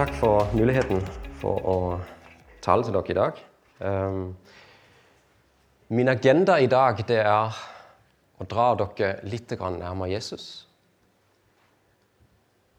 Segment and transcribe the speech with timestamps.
[0.00, 1.02] Takk for muligheten
[1.42, 1.74] for å
[2.64, 3.40] tale til dere i dag.
[3.84, 4.30] Um,
[5.92, 7.58] min agenda i dag det er
[8.40, 10.46] å dra dere litt nærmere Jesus.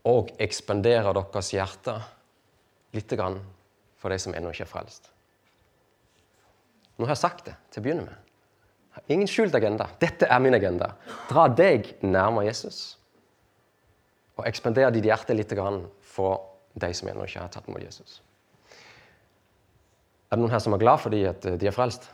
[0.10, 2.00] Og ekspandere deres hjerte
[2.98, 5.14] litt for de som ennå ikke er frelst.
[6.98, 9.04] Nå har jeg sagt det til å begynne med.
[9.14, 9.92] Ingen skjult agenda.
[10.02, 10.96] Dette er min agenda.
[11.30, 12.98] Dra deg nærmere Jesus.
[14.40, 15.54] Og ekspandere ditt hjerte litt
[16.02, 18.22] for de som ennå ikke har tatt imot Jesus.
[20.32, 22.08] Er det noen her som er glad fordi at de er frelst?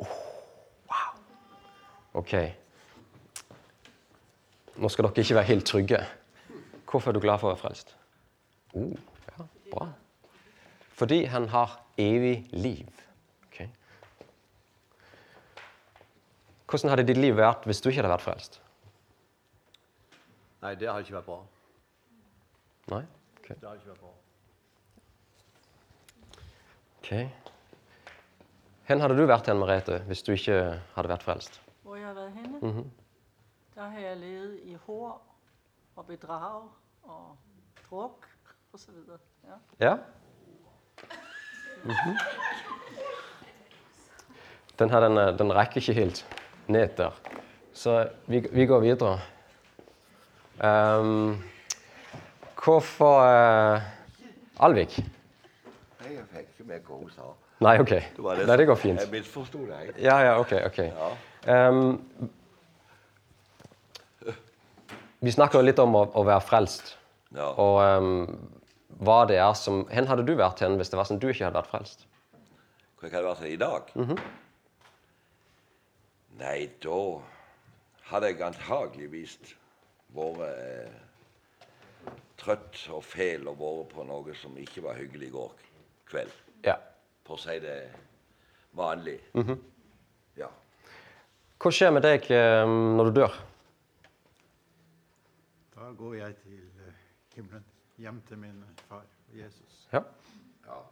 [0.00, 0.14] Oh,
[0.88, 1.18] wow.
[2.22, 2.32] Ok.
[4.80, 6.00] Nå skal dere ikke være helt trygge.
[6.88, 7.92] Hvorfor er du glad for å være frelst?
[8.76, 8.94] Oh,
[9.28, 9.88] ja, bra.
[10.96, 12.88] Fordi han har evig liv.
[13.48, 13.68] Okay.
[16.64, 18.60] Hvordan hadde ditt liv vært hvis du ikke hadde vært frelst?
[20.64, 21.38] Nei, det hadde ikke vært bra.
[22.96, 23.02] Nei?
[23.46, 23.60] Ok.
[23.60, 24.14] Det har ikke vært bra.
[26.98, 27.10] Ok.
[28.86, 30.56] Hvor hadde du vært hen, Merete, hvis du ikke
[30.96, 31.60] hadde vært frelst?
[31.86, 32.58] Hvor jeg har vært henne?
[32.58, 32.90] Mhm.
[33.76, 35.22] Der har jeg levet i hår
[35.96, 36.62] og bedrag
[37.02, 37.36] og
[37.84, 38.26] druk
[38.72, 39.18] og så videre.
[39.80, 39.94] Ja.
[41.84, 42.16] Mm -hmm.
[44.78, 46.26] Den her, den, den rekker ikke helt
[46.66, 47.10] ned der.
[47.72, 49.20] Så vi, vi går videre.
[52.66, 53.82] Hvorfor eh,
[54.66, 54.96] Alvik?
[56.02, 57.28] Nei, jeg fikk ikke med hva hun sa.
[57.62, 57.92] Nei, OK.
[57.92, 58.98] Det Nei, det går fint.
[59.00, 59.92] Jeg misforsto deg.
[60.02, 60.52] Ja, ja, OK.
[60.66, 60.80] ok.
[60.90, 61.10] Ja.
[61.68, 62.00] Um,
[65.22, 66.96] vi snakker jo litt om å, å være frelst.
[67.36, 67.52] Ja.
[67.54, 68.50] Og um,
[69.06, 71.46] hva det er som Hvor hadde du vært hen hvis det var sånn du ikke
[71.46, 72.06] hadde vært frelst?
[72.98, 73.94] Hva jeg hadde vært i dag?
[73.94, 74.20] Mhm.
[76.42, 77.00] Nei, da
[78.10, 79.38] hadde jeg antageligvis
[80.16, 80.96] vært eh,
[82.40, 85.52] trøtt og fæl og vært på noe som ikke var hyggelig i går
[86.10, 86.32] kveld.
[86.64, 86.76] Ja.
[87.26, 87.76] For å si det
[88.76, 89.18] vanlig.
[89.34, 89.58] Mhm.
[90.36, 90.50] Ja.
[91.58, 93.38] Hva skjer med deg ehm, når du dør?
[95.76, 97.64] Da går jeg til eh, himmelen,
[97.98, 99.86] hjem til min far Jesus.
[99.92, 100.02] Ja.
[100.66, 100.82] ja.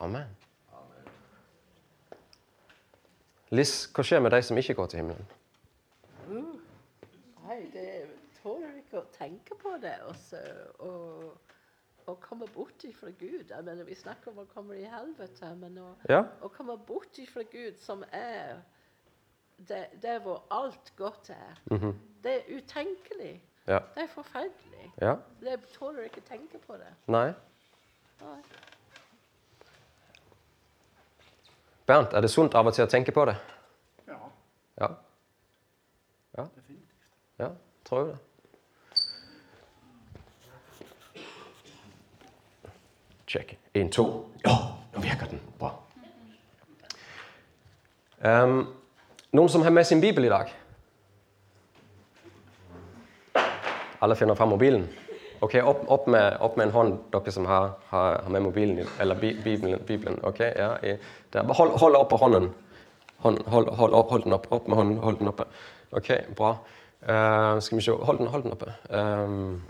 [0.00, 0.36] Amen.
[3.54, 5.26] Liss, hva skjer med de som ikke går til himmelen?
[7.46, 7.84] Nei, det
[8.46, 9.96] tåler ikke å tenke på det.
[10.06, 10.38] Også,
[10.78, 11.54] og,
[12.06, 13.50] og komme bort ifra Gud.
[13.50, 16.22] Jeg mener, Vi snakker om å komme i helvete, men å, Ja.
[16.42, 18.60] å komme bort ifra Gud, som er
[19.58, 21.58] det, det hvor alt godt er,
[22.22, 23.34] det er utenkelig.
[23.66, 23.78] Ja.
[23.96, 24.92] Det er forferdelig.
[25.02, 25.16] Ja?
[25.42, 26.92] Jeg tåler ikke å tenke på det.
[27.10, 27.32] Nei?
[28.20, 28.38] Nei.
[31.86, 33.36] Bernt, er det sunt av og til å tenke på det?
[34.06, 34.18] Ja,
[34.80, 34.88] Ja?
[36.36, 37.06] Ja, definitivt.
[37.40, 37.50] ja
[37.86, 38.18] tror jeg det.
[43.26, 43.58] Check.
[43.72, 44.24] En, to.
[44.44, 44.56] Ja,
[44.94, 45.40] nå virker den.
[45.58, 45.72] Bra.
[48.22, 48.60] Um,
[49.34, 50.52] noen som har med sin bibel i dag?
[54.00, 54.86] Alle finner fram mobilen?
[55.40, 59.18] Ok, opp, opp, med, opp med en hånd, dere som har, har, med mobilen, eller
[59.20, 60.20] bi, bibelen, bibelen.
[60.24, 60.94] Ok, ja, i.
[61.34, 62.52] Hold, hold opp på hånden.
[63.24, 64.46] Hånd, hold, hold, opp, hold den opp.
[64.54, 65.48] Opp med hånden, hold den oppe.
[65.90, 66.54] Ok, bra.
[67.02, 68.72] Uh, skal vi se Hold den, hold den oppe.
[68.88, 69.62] Um,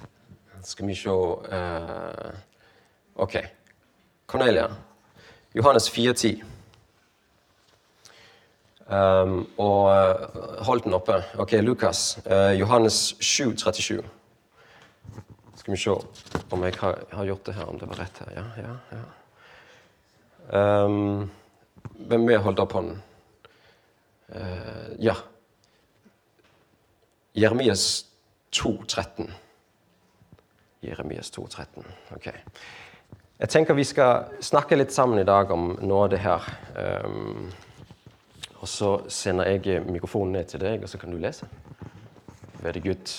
[0.63, 1.17] skal vi se
[1.53, 2.31] eh,
[3.17, 3.37] Ok.
[4.27, 4.69] Cornelia.
[5.55, 6.43] Johannes 4,10.
[8.87, 11.23] Um, og eh, hold den oppe.
[11.39, 12.19] Ok, Lukas.
[12.27, 14.05] Uh, Johannes 7,37.
[15.57, 15.91] Skal vi se
[16.51, 18.31] om jeg har, har gjort det her, om det var rett her.
[18.37, 20.85] Ja, ja, ja.
[20.85, 21.31] Um,
[22.07, 23.01] hvem vil holdt opp hånden?
[24.29, 25.17] Uh, ja.
[27.35, 28.05] Jeremias
[28.53, 29.33] 2,13.
[30.85, 31.83] Jeremias 2,13.
[32.15, 32.29] Ok.
[33.37, 36.45] Jeg tenker vi skal snakke litt sammen i dag om noe av det her.
[37.05, 37.51] Um,
[38.63, 41.45] og så sender jeg mikrofonen ned til deg, og så kan du lese.
[42.63, 43.13] Veldig good.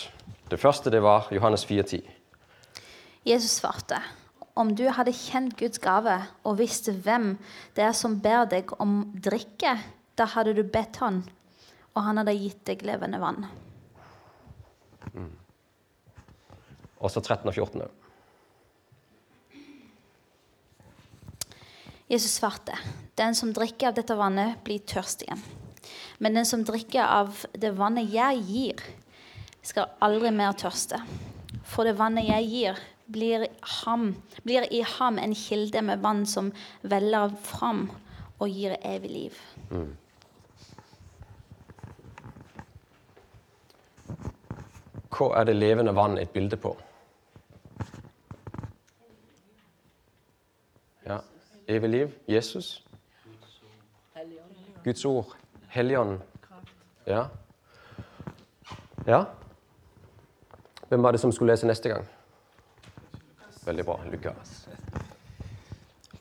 [0.49, 2.01] Det første det var Johannes 4,10.
[3.29, 3.99] Jesus svarte,
[4.57, 7.35] om du hadde kjent Guds gave og visste hvem
[7.77, 9.75] det er som ber deg om drikke,
[10.17, 11.21] da hadde du bedt han,
[11.93, 13.45] og han hadde gitt deg levende vann.
[16.97, 18.06] Og så 13 og 14.
[22.07, 22.77] Jesus svarte,
[23.15, 25.42] den som drikker av dette vannet, blir tørst igjen.
[26.24, 28.83] Men den som drikker av det vannet jeg gir,
[29.59, 31.01] skal aldri mer tørste.
[31.68, 32.80] For det vannet jeg gir,
[33.12, 33.44] blir,
[33.83, 34.13] ham,
[34.48, 36.54] blir i ham en kilde med vann som
[36.88, 37.89] veller fram
[38.39, 39.44] og gir evig liv.
[45.12, 46.77] Hva er det levende vann et bilde på?
[51.67, 52.11] Evig liv?
[52.27, 52.83] Jesus?
[54.83, 55.25] Guds ord?
[55.67, 56.21] Helligånden?
[57.05, 57.27] Ja.
[59.05, 59.25] ja.
[60.87, 62.07] Hvem var det som skulle lese neste gang?
[63.65, 63.99] Veldig bra.
[64.11, 64.67] Lukas.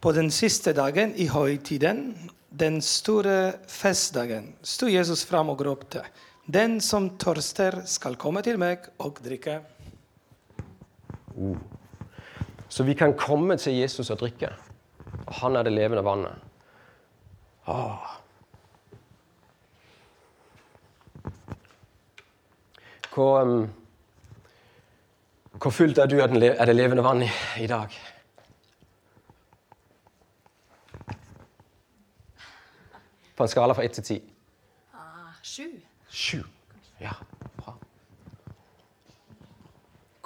[0.01, 6.03] På den siste dagen i høytiden, den store festdagen, sto Jesus fram og ropte.
[6.47, 9.61] Den som tørster, skal komme til meg og drikke.
[12.69, 14.51] Så vi kan komme til Jesus og drikke.
[15.41, 16.33] Han er det levende vannet.
[17.67, 18.15] Ah.
[23.15, 23.71] Hvor, um,
[25.63, 27.93] hvor fullt er du av det levende vannet i, i dag?
[33.37, 34.19] På en skala fra ett til ti?
[35.47, 35.69] Sju.
[36.09, 36.43] Sju.
[37.01, 37.13] Ja,
[37.57, 37.77] bra.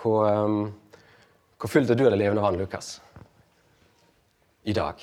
[0.03, 0.75] Hvor, um,
[1.59, 3.01] hvor fullt er du av det levende vann, Lukas?
[4.65, 4.95] I dag?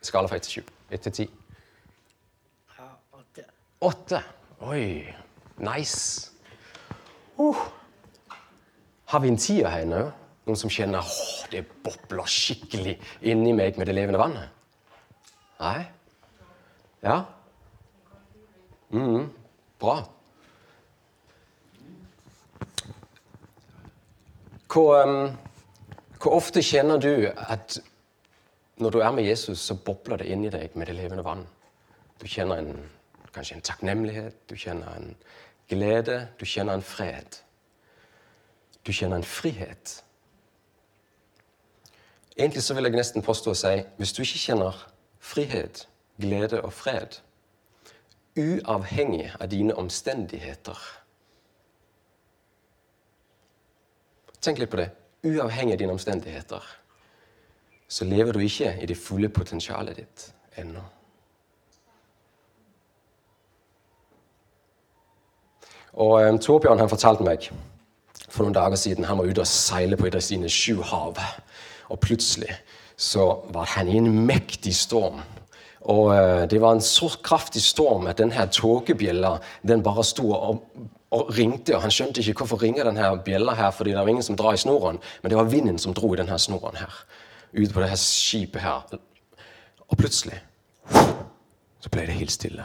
[0.00, 0.62] Skala fra 1 til 7.
[0.90, 1.30] 1 til 10.
[2.78, 3.44] Ja, 8.
[3.80, 4.22] 8.
[4.60, 5.04] Oi,
[5.58, 6.30] nice.
[7.38, 7.56] Uh.
[9.04, 10.10] Har vi en tier her inne òg?
[10.46, 12.96] Noen som kjenner åh, det bobler skikkelig
[13.30, 14.48] inni meg med det levende vannet?
[15.60, 15.84] Nei?
[17.04, 17.20] Ja?
[18.90, 19.28] Mm,
[19.78, 20.00] bra.
[24.72, 25.36] Hvor, um,
[26.16, 27.78] hvor ofte kjenner du at
[28.76, 31.46] når du er med Jesus, så bobler det inni deg med det levende vann?
[32.20, 32.78] Du kjenner en,
[33.34, 35.14] kanskje en takknemlighet, du kjenner en
[35.68, 37.38] glede, du kjenner en fred.
[38.86, 40.04] Du kjenner en frihet.
[42.36, 44.80] Egentlig så vil jeg nesten påstå å si hvis du ikke kjenner
[45.20, 45.86] frihet,
[46.20, 47.20] glede og fred,
[48.38, 50.80] uavhengig av dine omstendigheter
[54.42, 54.88] Tenk litt på det.
[55.22, 56.64] Uavhengig av dine omstendigheter
[57.92, 60.80] så lever du ikke i det fulle potensialet ditt ennå.
[66.00, 67.50] Og um, Torbjørn han fortalte meg
[68.32, 71.20] for noen dager siden han var ute og seile på et av sine sju hav.
[71.92, 72.54] Og plutselig
[72.96, 75.20] så var han i en mektig storm.
[75.92, 79.34] Og uh, det var en så kraftig storm at denne tåkebjella
[79.68, 80.62] den bare sto og,
[81.12, 81.76] og ringte.
[81.76, 84.56] Og han skjønte ikke hvorfor ringer denne bjella her, fordi det var ingen som drar
[84.56, 85.02] i snoren.
[85.20, 87.04] Men det var vinden som dro i denne snoren her.
[87.52, 88.98] Ute på dette skipet her.
[89.88, 90.38] Og plutselig
[91.82, 92.64] så ble det helt stille.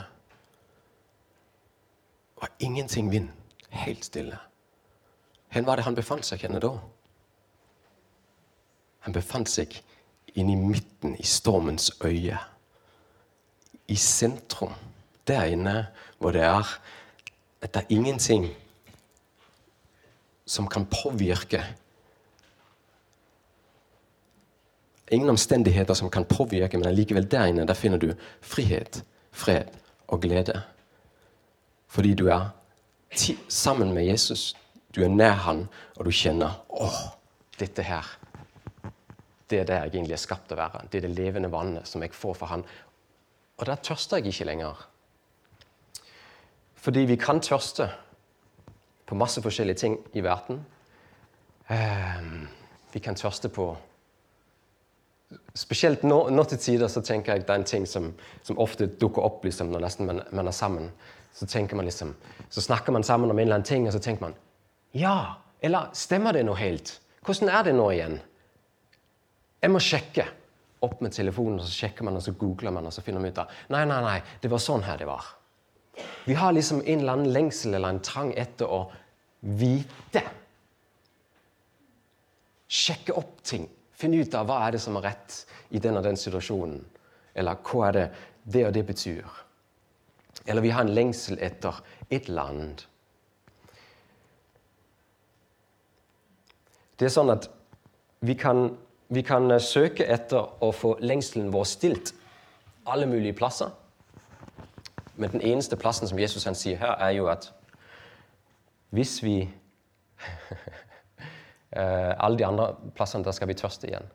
[2.35, 3.29] Det var ingenting vind.
[3.69, 4.37] Helt stille.
[5.51, 6.71] Hvor var det han befant seg henne da?
[9.07, 9.73] Han befant seg
[10.35, 12.37] inne i midten, i stormens øye.
[13.87, 14.73] I sentrum.
[15.27, 15.87] Der inne
[16.19, 16.77] hvor det er
[17.61, 18.47] at det er ingenting
[20.45, 21.63] som kan påvirke
[25.11, 28.11] Ingen omstendigheter som kan påvirke, men allikevel der inne der finner du
[28.41, 29.71] frihet, fred
[30.07, 30.61] og glede.
[31.87, 32.49] Fordi du er
[33.47, 34.55] sammen med Jesus.
[34.95, 37.01] Du er nær han, og du kjenner åh,
[37.59, 38.17] dette her
[39.49, 40.83] det er der jeg egentlig er skapt å være.
[40.91, 42.65] Det er det levende vannet som jeg får fra han.
[43.57, 44.81] Og der tørster jeg ikke lenger.
[46.75, 47.89] Fordi vi kan tørste
[49.07, 50.65] på masse forskjellige ting i verden.
[51.71, 52.47] Ehm,
[52.91, 53.69] vi kan tørste på
[55.57, 58.13] Spesielt nå, nå til tider så tenker jeg det er en ting som,
[58.47, 60.91] som ofte dukker opp liksom, når nesten man, man er sammen.
[61.37, 62.15] Så man liksom,
[62.49, 64.35] så snakker man sammen om en eller annen ting, og så tenker man
[64.93, 65.43] Ja!
[65.61, 66.99] Eller stemmer det nå helt?
[67.25, 68.19] Hvordan er det nå igjen?
[69.61, 70.27] Jeg må sjekke.
[70.85, 73.33] Opp med telefonen, og så sjekker man, og så googler man, og så finner man
[73.33, 75.31] ut av Nei, nei, nei, det var sånn her det var.
[76.27, 78.83] Vi har liksom en eller annen lengsel eller en trang etter å
[79.57, 80.21] vite.
[82.69, 83.65] Sjekke opp ting.
[83.97, 85.39] Finne ut av hva er det som er rett
[85.73, 86.83] i den og den situasjonen.
[87.37, 88.07] Eller hva er det
[88.47, 89.25] det og det betyr.
[90.45, 92.85] Eller vi har en lengsel etter et annet.
[96.97, 97.49] Det er sånn at
[98.25, 98.71] vi kan,
[99.13, 102.13] vi kan eh, søke etter å få lengselen vår stilt
[102.87, 103.69] alle mulige plasser.
[105.17, 107.51] Men den eneste plassen som Jesus han sier her, er jo at
[108.95, 109.49] hvis vi
[111.71, 114.07] Alle de andre plassene, der skal vi tørste igjen.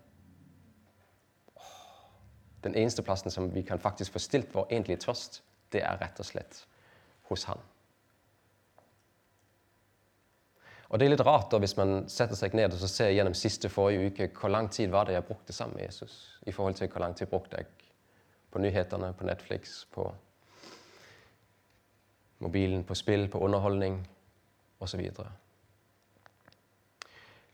[2.62, 5.42] Den eneste plassen som vi kan faktisk få stilt vår egentlige tørst,
[5.73, 6.64] det er rett og slett
[7.28, 7.61] hos Han.
[10.92, 13.35] Og Det er litt rart da hvis man setter seg ned og så ser gjennom
[13.37, 16.76] siste forrige uke hvor lang tid var det jeg brukte sammen med Jesus, i forhold
[16.76, 17.66] til hvor lang tid brukte jeg
[18.52, 20.11] på nyhetene, på Netflix, på
[22.44, 24.02] mobilen, på spill, på underholdning
[24.85, 25.09] osv.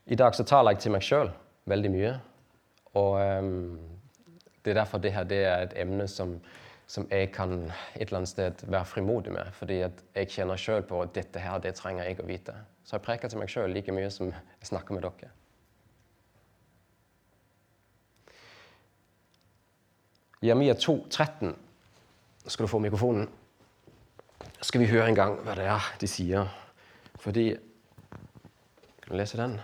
[0.09, 1.29] I dag så taler jeg til meg sjøl
[1.69, 2.15] veldig mye.
[2.97, 3.77] Og um,
[4.65, 6.39] det er derfor det her det er et emne som,
[6.89, 9.53] som jeg kan et eller annet sted være frimodig med.
[9.53, 12.57] Fordi jeg kjenner sjøl på at dette her, det trenger jeg å vite.
[12.89, 15.33] Så jeg preker til meg sjøl like mye som jeg snakker med dere.
[20.41, 21.57] Jeremia 2, 13.
[22.47, 23.29] skal du få mikrofonen.
[24.63, 26.55] Skal vi høre en gang hva det er de sier.
[27.21, 27.51] Fordi
[29.03, 29.61] Kan du lese den?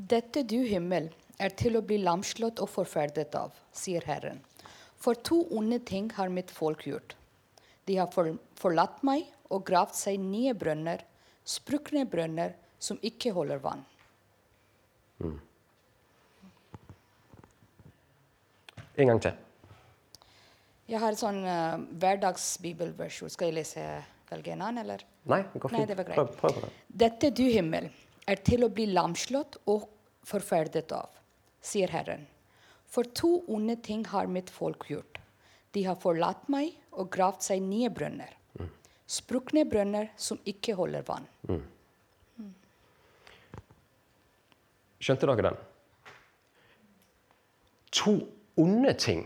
[0.00, 4.40] Dette du himmel er til å bli lamslått og forferdet av, sier Herren.
[4.96, 7.16] For to onde ting har mitt folk gjort.
[7.84, 8.08] De har
[8.56, 11.04] forlatt meg og gravd seg nye brønner,
[11.44, 13.84] sprukne brønner som ikke holder vann.
[18.96, 19.36] En gang til.
[20.88, 23.30] Jeg har en sånn uh, hverdagsbibelversjon.
[23.32, 23.84] Skal jeg lese
[24.30, 25.04] velge en annen, eller?
[25.28, 25.92] Nei, det går Nei, fint.
[25.92, 26.20] det var greit.
[26.22, 26.72] Prøv, prøv på det.
[27.04, 27.92] Dette du himmel
[28.30, 29.88] er til å bli lamslått og
[30.26, 31.08] forferdet av,
[31.62, 32.26] sier Herren.
[32.90, 35.18] For to onde ting har mitt folk gjort.
[35.74, 38.32] De har forlatt meg og gravd seg nye brønner.
[39.10, 41.26] Sprukne brønner som ikke holder vann.
[45.00, 45.58] Skjønte dere den?
[47.98, 48.14] To
[48.60, 49.24] onde ting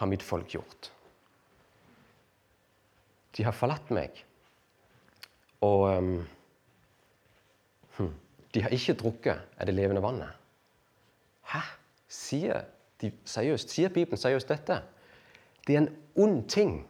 [0.00, 0.90] har mitt folk gjort.
[3.36, 4.22] De har forlatt meg.
[5.66, 6.12] Og um,
[7.98, 8.14] hm,
[8.54, 10.36] de har ikke drukket av det levende vannet.
[11.52, 11.62] Hæ?
[12.10, 12.64] Sier,
[13.00, 14.80] de, seriøst, sier Bibelen seriøst dette?
[15.66, 16.80] Det er en ond ting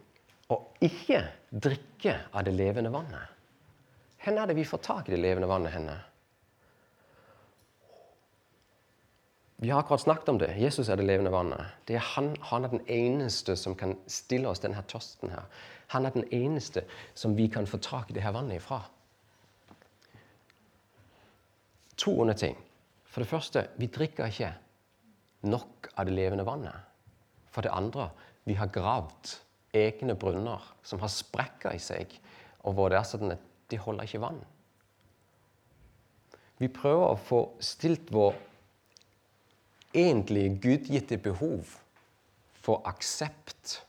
[0.51, 3.37] å ikke drikke av det levende vannet.
[4.21, 5.73] Hvor er det vi får tak i det levende vannet?
[5.73, 5.97] henne?
[9.61, 10.55] Vi har akkurat snakket om det.
[10.57, 11.61] Jesus er det levende vannet.
[11.85, 15.29] Det er han, han er den eneste som kan stille oss denne tørsten.
[15.29, 15.45] her.
[15.93, 16.81] Han er den eneste
[17.13, 18.81] som vi kan få tak i det her vannet ifra.
[22.01, 22.57] To onde ting.
[23.05, 24.51] For det første, vi drikker ikke
[25.45, 26.87] nok av det levende vannet.
[27.51, 28.09] For det andre,
[28.47, 29.35] vi har gravd
[29.77, 32.13] egne brunner som har sprekker i seg,
[32.65, 34.41] og hvor det er sånn at de holder ikke vann.
[36.61, 38.35] Vi prøver å få stilt vår
[39.97, 41.77] egentlige gudgitte behov
[42.61, 43.79] for aksept,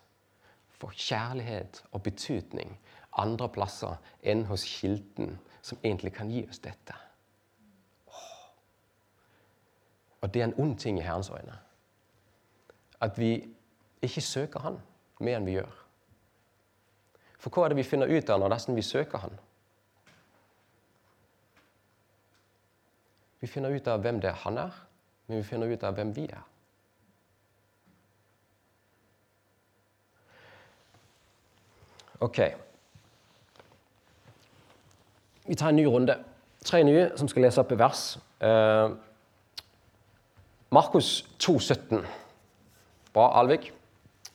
[0.81, 2.73] for kjærlighet og betydning
[3.21, 6.97] andre plasser enn hos kilden som egentlig kan gi oss dette.
[8.09, 8.31] Åh.
[10.23, 11.59] Og det er en ond ting i Herrens øyne.
[13.00, 13.49] At vi
[14.02, 14.79] ikke søker Han
[15.21, 15.73] mer enn vi gjør.
[17.38, 19.35] For hva er det vi finner ut av når nesten vi søker Han?
[23.43, 24.75] Vi finner ut av hvem det er Han er,
[25.26, 26.43] men vi finner ut av hvem vi er.
[32.23, 32.38] Ok.
[35.47, 36.14] Vi tar en ny runde.
[36.64, 38.02] Tre nye som skal lese opp i vers.
[38.38, 38.95] Eh,
[40.73, 42.07] Markus 2, 17.
[43.12, 43.73] Bra, Alvik.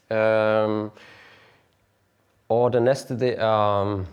[0.10, 0.92] Um,
[2.50, 4.06] og det neste det er um,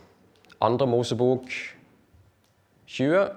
[0.61, 1.43] andre Mosebok
[2.87, 3.29] 20.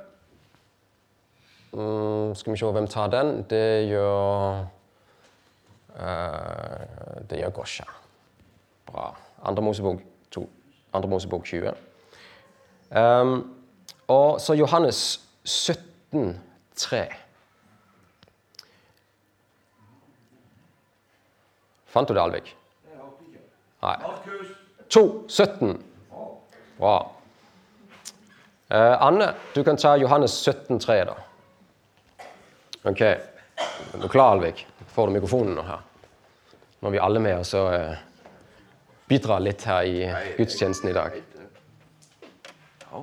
[1.74, 3.44] Um, skal vi se hvem tar den.
[3.50, 4.64] Det gjør
[6.00, 7.86] uh, Det gjør Gosja.
[8.86, 9.12] Bra.
[9.44, 10.00] Andre Mosebok
[10.32, 10.50] 2.
[10.94, 11.74] Andre Mosebok 20.
[12.96, 13.56] Um,
[14.08, 16.42] og så Johannes 17,
[16.76, 17.27] 3.
[21.98, 22.56] Fant du det, Alvik?
[23.82, 23.96] Nei.
[24.88, 25.78] 2, 17.
[26.78, 27.12] Bra.
[28.68, 31.16] Eh, Anne, du kan ta Johannes 17, 3, da.
[32.84, 33.02] Ok.
[33.02, 34.68] Er du klar, Alvik?
[34.94, 35.82] Får du mikrofonen nå her?
[36.80, 37.98] Nå er vi alle med og så eh,
[39.10, 40.06] bidrar litt her i
[40.38, 41.18] gudstjenesten i dag.
[42.86, 43.02] Ja.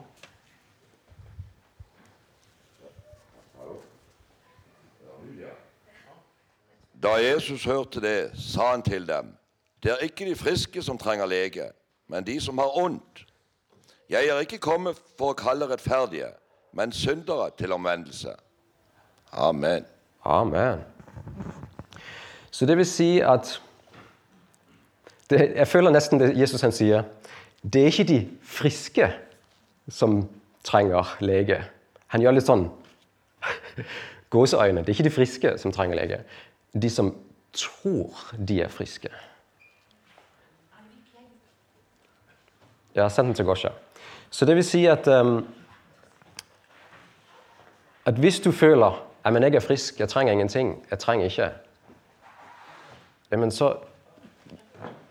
[7.04, 9.34] Da Jesus hørte det, sa han til dem,
[9.82, 11.66] det er ikke de friske som trenger lege,
[12.08, 13.26] men de som har ondt.
[14.08, 16.30] Jeg er ikke kommet for å kalle rettferdige,
[16.72, 18.32] men syndere til omvendelse.
[19.32, 19.84] Amen.
[20.24, 20.80] Amen.
[22.50, 23.60] Så det vil si at
[25.30, 27.02] det, Jeg føler nesten det Jesus han sier.
[27.72, 29.10] Det er ikke de friske
[29.88, 30.28] som
[30.64, 31.64] trenger lege.
[32.06, 32.68] Han gjør litt sånn
[34.34, 34.80] gåseøyne.
[34.80, 36.20] Det er ikke de friske som trenger lege.
[36.82, 37.14] De som
[37.52, 39.08] tror de er friske.
[42.94, 43.68] Ja, send den til Gosha.
[44.30, 45.46] Så det vil si at um,
[48.06, 51.50] at hvis du føler men jeg er frisk, jeg trenger ingenting, jeg trenger ikke
[53.30, 53.76] men så,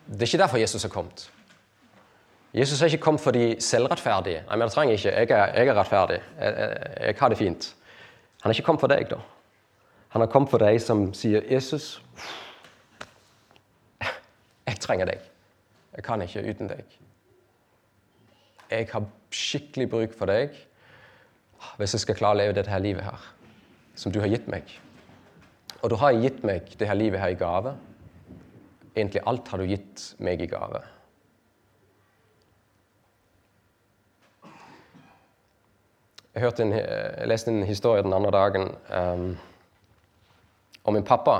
[0.07, 1.31] Det er ikke derfor Jesus er kommet.
[2.53, 4.43] Jesus er ikke kommet for de selvrettferdige.
[4.51, 6.21] Jeg trenger ikke, jeg er, jeg er rettferdig.
[6.39, 7.75] Jeg, jeg, jeg har det fint.
[8.41, 9.15] Han er ikke kommet for deg, da.
[10.13, 12.03] Han har kommet for deg som sier, 'Jesus,
[14.67, 15.21] jeg trenger deg.
[15.95, 16.99] Jeg kan ikke uten deg.'
[18.69, 20.53] Jeg har skikkelig bruk for deg
[21.77, 23.21] hvis jeg skal klare å leve dette her livet her,
[23.95, 24.69] som du har gitt meg.
[25.81, 27.73] Og du har gitt meg det her livet her i gave.
[28.95, 30.81] Egentlig alt har du gitt meg i gave.
[36.33, 39.37] Jeg, en, jeg leste en historie den andre dagen um,
[40.83, 41.39] om min pappa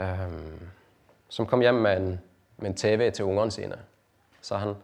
[0.00, 0.70] um,
[1.28, 2.20] som kom hjem med en,
[2.56, 3.78] med en TV til ungene sine.
[4.40, 4.76] Sa han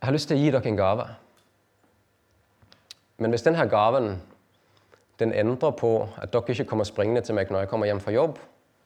[0.00, 1.04] jeg har lyst til å gi dere en gave.
[3.20, 4.14] Men hvis denne gaven
[5.20, 8.14] den endrer på at dere ikke kommer springende til meg når jeg kommer hjem fra
[8.14, 8.38] jobb,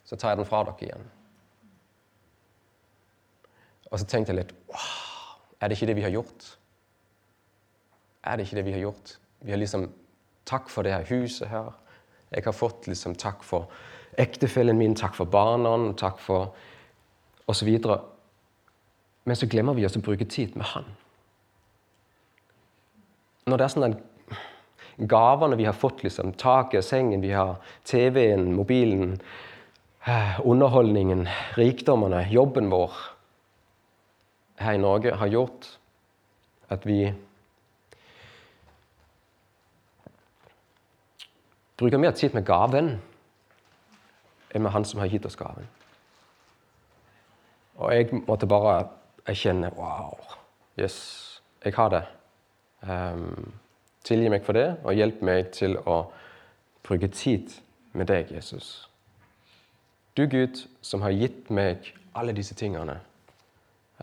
[0.02, 1.04] så tar jeg den fra dere igjen.
[3.92, 6.48] Og så tenkte jeg litt Wow, er det ikke det vi har gjort?
[8.24, 9.14] Er det ikke det vi har gjort?
[9.38, 9.86] Vi har liksom
[10.44, 11.72] Takk for det her huset her.
[12.34, 13.70] Jeg har fått liksom takk for
[14.18, 16.54] ektefellen min, takk for barna, takk for
[17.50, 17.70] osv.
[19.24, 20.90] Men så glemmer vi oss å bruke tid med han.
[23.44, 24.02] Når det er sånn at
[25.10, 29.18] gavene vi har fått, liksom, taket, sengen, vi har TV-en, mobilen,
[30.06, 31.26] eh, underholdningen,
[31.58, 32.94] rikdommene, jobben vår
[34.62, 35.68] her i Norge har gjort
[36.72, 37.12] at vi
[41.76, 42.94] bruker mer tid med gaven
[44.54, 45.66] enn med han som har gitt oss gaven.
[47.76, 48.84] Og jeg måtte bare
[49.26, 50.18] erkjenne Wow,
[50.78, 52.04] yes, jeg har det.
[52.82, 53.52] Um,
[54.04, 56.04] tilgi meg for det, og hjelp meg til å
[56.84, 57.50] bruke tid
[57.92, 58.88] med deg, Jesus.
[60.14, 63.00] Du, Gud, som har gitt meg alle disse tingene.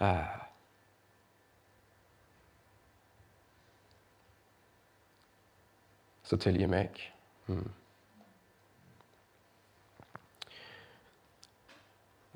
[0.02, 0.41] Uh,
[6.28, 7.00] så tilgi meg.
[7.47, 7.71] Mm.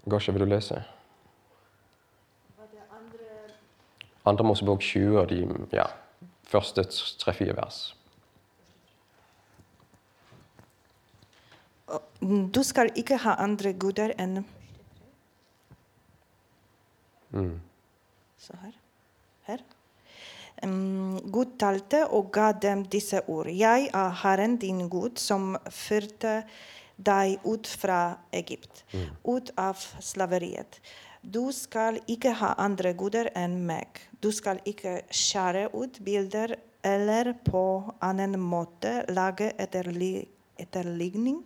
[0.05, 0.83] Gosha, vil du lese?
[4.25, 5.41] Andre Mosebok 20 og de
[5.73, 5.85] ja,
[6.49, 6.83] første
[7.21, 7.95] tre-fire vers.
[12.55, 14.45] Du skal ikke ha andre guder enn
[17.35, 17.59] Mm.
[18.37, 18.71] Så her.
[20.63, 23.49] Um, Gud talte og ga dem disse ord.
[23.51, 26.43] Jeg er Herren din Gud, som førte
[26.95, 28.85] deg ut fra Egypt,
[29.27, 30.79] ut av slaveriet.
[31.25, 33.99] Du skal ikke ha andre guder enn meg.
[34.21, 37.65] Du skal ikke skjære ut bilder eller på
[38.05, 40.27] annen måte lage etterli
[40.61, 41.43] etterligning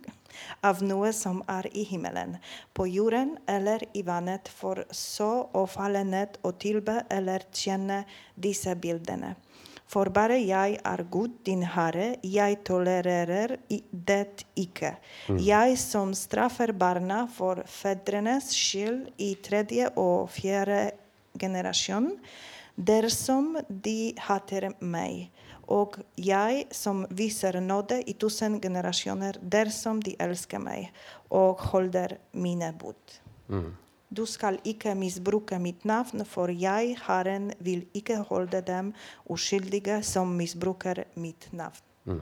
[0.66, 2.36] av noe som er i himmelen,
[2.74, 8.04] på jorden eller i vannet, for så å falle ned og tilbe eller tjene
[8.36, 9.34] disse bildene.
[9.90, 13.56] For bare jeg er Gud, din Herre, jeg tolererer
[13.90, 14.92] det ikke.
[15.42, 20.92] Jeg som straffer barna for fedrenes skyld i tredje og fjerde
[21.40, 22.12] generasjon,
[22.76, 25.26] dersom de hater meg.
[25.70, 30.90] Og jeg som viser nåde i tusen generasjoner, dersom de elsker meg
[31.30, 33.20] og holder mine bud.
[34.10, 38.90] Du skal ikke misbruke mitt navn, for jeg, Herren, vil ikke holde dem
[39.30, 42.18] uskyldige som misbruker mitt navn.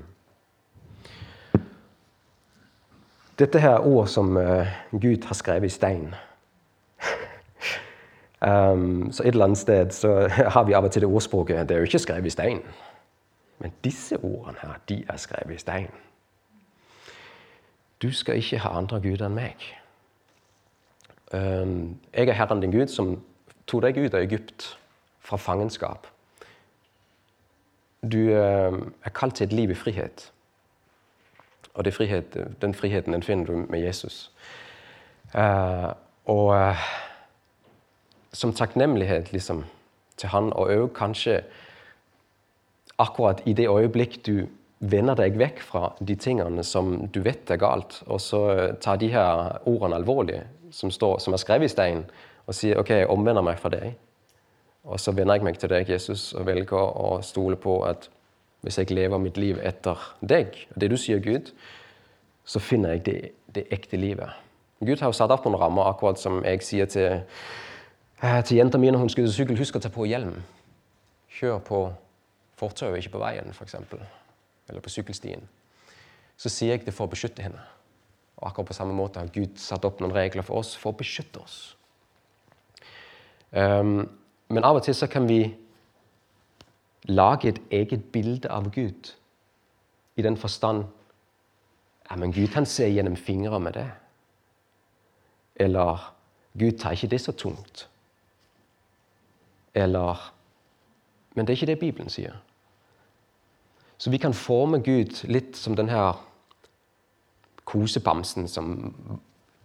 [3.39, 6.15] Dette her er ord som uh, Gud har skrevet i stein.
[8.49, 11.77] um, så et eller annet sted så har vi av og til det ordspråket det
[11.77, 12.61] er jo ikke skrevet i stein.
[13.59, 15.91] Men disse ordene her, de er skrevet i stein.
[18.03, 19.65] Du skal ikke ha andre guder enn meg.
[21.33, 23.17] Jeg er Herren din Gud, som
[23.67, 24.79] tok deg ut av Egypt,
[25.21, 26.07] fra fangenskap.
[28.03, 30.31] Du er kalt til et liv i frihet.
[31.79, 34.33] Og frihet, den friheten den finner du med Jesus.
[35.35, 35.93] Eh,
[36.25, 36.77] og eh,
[38.33, 39.65] som takknemlighet liksom,
[40.17, 41.43] til han, og òg kanskje
[42.99, 47.59] akkurat i det øyeblikk du vender deg vekk fra de tingene som du vet er
[47.59, 51.73] galt, og så eh, tar de her ordene alvorlig, som, står, som er skrevet i
[51.73, 52.05] stein,
[52.47, 53.97] og sier OK, jeg omvender meg fra deg.
[54.89, 58.09] Og så vender jeg meg til deg, Jesus, og velger å stole på at
[58.65, 61.53] hvis jeg lever mitt liv etter deg, det du sier, Gud,
[62.49, 63.19] så finner jeg det,
[63.55, 64.31] det ekte livet.
[64.81, 67.25] Gud har jo satt opp noen rammer, akkurat som jeg sier til,
[68.23, 69.59] eh, til jenta mi når hun skal sykle.
[69.59, 70.39] Husk å ta på hjelm.
[71.39, 71.83] Kjør på
[72.59, 73.77] fortauet, ikke på veien, f.eks.
[74.69, 75.43] Eller på sykkelstien.
[76.39, 77.63] Så sier jeg det for å beskytte henne.
[78.39, 80.99] Og akkurat på samme måte har Gud satt opp noen regler for oss for å
[80.99, 81.57] beskytte oss.
[83.51, 84.05] Um,
[84.53, 85.41] men av og til så kan vi
[87.09, 89.15] lage et eget bilde av Gud
[90.19, 90.85] i den forstand
[92.11, 93.89] ja, men Gud han ser gjennom fingre med det.
[95.61, 96.07] Eller
[96.57, 97.89] Gud tar ikke det så tungt.
[99.75, 100.33] Eller
[101.35, 102.35] Men det er ikke det Bibelen sier.
[103.99, 106.21] Så vi kan forme Gud litt som den her
[107.69, 108.93] kosebamsen som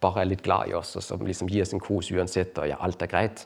[0.01, 2.67] bare er litt glad i oss, og som liksom gir oss en kos uansett, og
[2.67, 3.45] ja, alt er greit.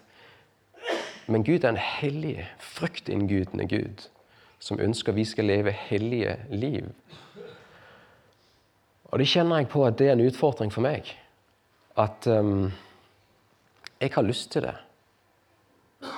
[1.27, 4.07] Men Gud er en hellig, fryktinngytende Gud
[4.63, 6.87] som ønsker vi skal leve hellige liv.
[9.11, 11.11] Og det kjenner jeg på at det er en utfordring for meg.
[11.99, 12.71] At um,
[14.01, 14.73] jeg har lyst til det.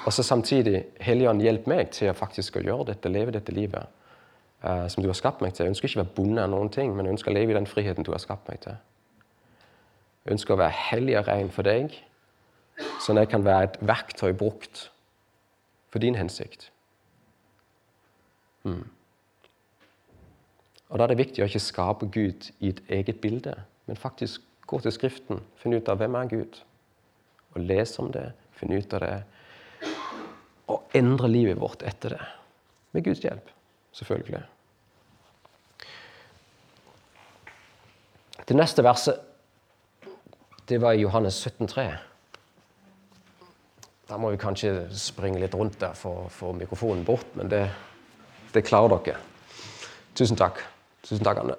[0.05, 3.98] Og så samtidig Helligånd, hjelp meg til å faktisk å gjøre dette, leve dette livet
[4.63, 5.65] uh, som du har skapt meg til.
[5.65, 7.57] Jeg ønsker ikke å være bonde av noen ting, men jeg ønsker å leve i
[7.57, 8.77] den friheten du har skapt meg til.
[10.25, 11.95] Jeg ønsker å være hellig og ren for deg,
[13.03, 14.87] sånn at jeg kan være et verktøy brukt
[15.89, 16.69] for din hensikt.
[18.63, 18.85] Mm.
[20.89, 24.41] Og Da er det viktig å ikke skape Gud i et eget bilde, men faktisk
[24.69, 26.59] gå til Skriften, finne ut av hvem er Gud,
[27.55, 29.13] og lese om det, finne ut av det,
[30.69, 32.25] og endre livet vårt etter det.
[32.93, 33.49] Med Guds hjelp,
[33.93, 34.43] selvfølgelig.
[38.49, 39.25] Det neste verset
[40.69, 41.85] det var i Johannes 17,3.
[44.09, 47.63] Da må vi kanskje springe litt rundt der for å få mikrofonen bort, men det,
[48.53, 49.17] det klarer dere.
[50.17, 50.61] Tusen takk.
[51.05, 51.57] Tusen takk, Anne.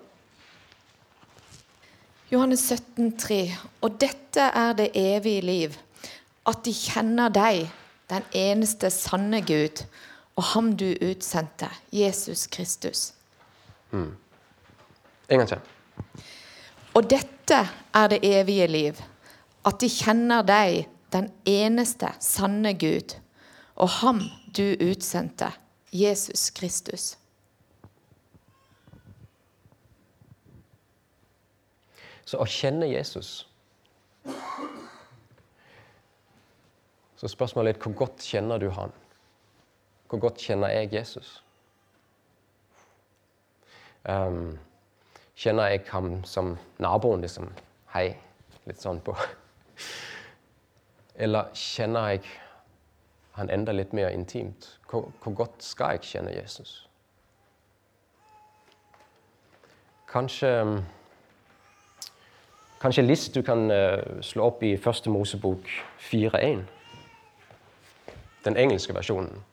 [2.30, 3.40] Johannes 17, 3.
[3.82, 5.78] Og dette er det evige liv,
[6.46, 7.64] at de kjenner deg,
[8.10, 9.82] den eneste sanne Gud,
[10.36, 13.12] og ham du utsendte, Jesus Kristus.
[13.90, 14.16] Mm.
[15.28, 15.58] En gang til.
[16.94, 17.58] Og dette
[17.94, 19.02] er det evige liv,
[19.66, 23.16] at de kjenner deg, den eneste sanne Gud,
[23.74, 24.22] og ham
[24.56, 25.50] du utsendte,
[25.92, 27.16] Jesus Kristus.
[32.24, 33.50] Så å kjenne Jesus
[37.20, 38.92] Så spørsmålet er hvor godt kjenner du han?
[40.10, 41.44] Hvor godt kjenner jeg Jesus?
[44.08, 44.58] Um,
[45.36, 47.52] kjenner jeg ham som naboen, liksom?
[47.94, 48.16] Hei.
[48.66, 49.14] Litt sånn på
[51.22, 52.24] Eller kjenner jeg
[53.38, 54.66] han enda litt mer intimt?
[54.90, 56.88] Hvor, hvor godt skal jeg kjenne Jesus?
[60.10, 60.82] Kanskje
[62.80, 65.70] Kanskje list du kan uh, slå opp i Første Mosebok
[66.00, 66.64] 4.1.
[68.44, 69.44] Den engelske versjonen.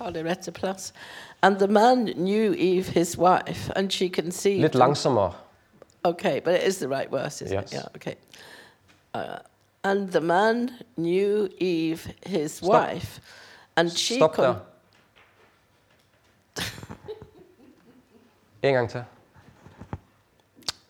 [0.00, 0.92] har det rette.
[1.42, 4.60] And the man knew Eve, his wife, and she conceived.
[4.62, 5.32] Litt langsommere.
[6.04, 7.72] Okay, but it is the right verse, isn't Yes.
[7.72, 7.78] it?
[7.78, 8.14] Yeah, okay.
[9.14, 9.38] Uh,
[9.84, 13.20] and the man knew Eve, his wife,
[13.76, 14.60] and she Stopp con-
[18.62, 19.04] En gang til.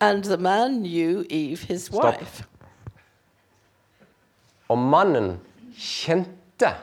[0.01, 2.21] And the man knew Eve, his Stopp.
[2.21, 2.45] wife.
[4.69, 5.41] Og mannen
[5.79, 6.75] kjente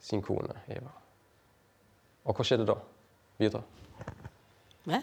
[0.00, 0.90] sin kone Eva.
[2.24, 2.74] Og hva skjedde da?
[3.38, 3.62] Videre.
[4.90, 5.02] Eh?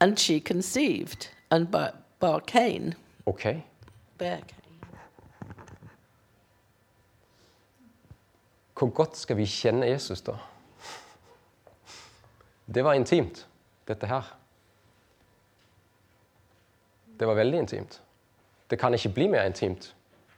[0.00, 2.94] And she conceived and bar, bar Cain.
[3.26, 3.44] OK.
[4.18, 4.62] Bare Cain.
[8.78, 10.32] Hvor godt skal vi kjenne Jesus, da?
[12.66, 13.46] Det var intimt,
[13.86, 14.24] dette her.
[17.18, 18.00] Det var veldig intimt.
[18.66, 19.92] Det kan ikke bli mer intimt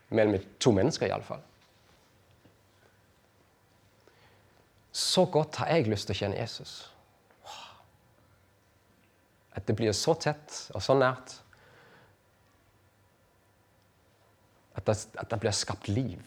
[0.09, 1.41] mellom to mennesker, iallfall.
[4.93, 6.73] Så godt har jeg lyst til å kjenne Jesus.
[9.57, 11.39] At det blir så tett og så nært.
[14.79, 16.23] At det, at det blir skapt liv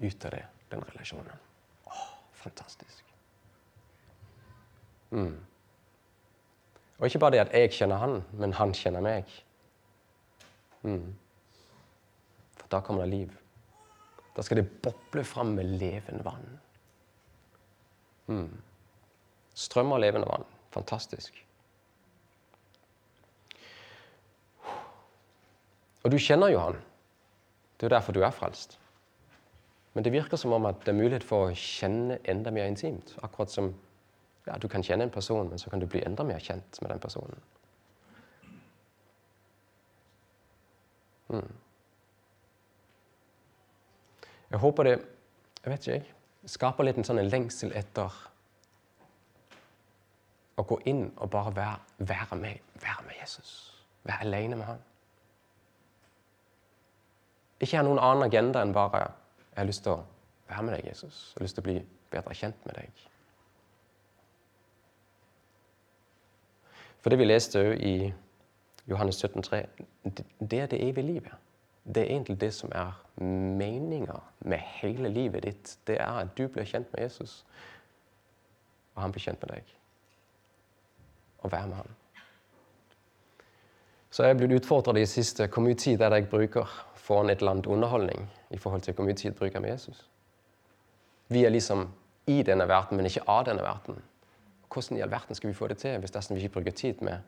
[0.00, 1.42] ut av det, den relasjonen.
[1.84, 2.04] Å,
[2.44, 3.11] fantastisk.
[5.12, 5.36] Mm.
[6.98, 9.30] Og ikke bare det at jeg kjenner han, men han kjenner meg.
[10.86, 11.12] Mm.
[12.58, 13.38] For da kommer det liv.
[14.36, 16.46] Da skal det boble fram med levende vann.
[18.30, 18.52] Mm.
[19.54, 20.46] Strøm av levende vann.
[20.72, 21.36] Fantastisk.
[26.02, 26.78] Og du kjenner jo han.
[27.76, 28.78] Det er jo derfor du er frelst.
[29.92, 33.12] Men det virker som om at det er mulighet for å kjenne enda mer intimt.
[33.22, 33.74] Akkurat som
[34.46, 36.90] ja, du kan kjenne en person, men så kan du bli enda mer kjent med
[36.90, 37.42] den personen.
[41.28, 41.52] Mm.
[44.50, 45.00] Jeg håper det
[45.64, 46.14] Jeg vet ikke, jeg.
[46.50, 48.10] skaper litt en sånn lengsel etter
[50.58, 53.52] å gå inn og bare være, være, med, være med Jesus.
[54.02, 54.82] Være alene med han.
[57.62, 59.04] Ikke ha noen annen agenda enn bare
[59.52, 60.02] jeg har lyst til å
[60.48, 61.22] være med deg, Jesus.
[61.30, 61.78] Jeg har lyst til å bli
[62.10, 63.06] bedre kjent med deg.
[67.02, 68.12] For det vi leste òg i
[68.90, 69.62] Johannes 17, 3,
[70.38, 71.32] det er det evige livet.
[71.84, 72.92] Det er egentlig det som er
[73.58, 75.78] meninga med hele livet ditt.
[75.86, 77.44] Det er at du blir kjent med Jesus,
[78.94, 79.74] og han blir kjent med deg.
[81.42, 81.98] Og være med han.
[84.10, 86.68] Så jeg er blitt utfordra det siste hvor mye tid er det jeg bruker
[87.00, 90.08] foran et eller annet underholdning i forhold til hvor mye tid jeg bruker med Jesus.
[91.28, 91.88] Vi er liksom
[92.26, 94.02] i denne verden, men ikke av denne verden.
[94.72, 97.18] Hvordan i all verden skal vi få det til hvis vi ikke bruker tid med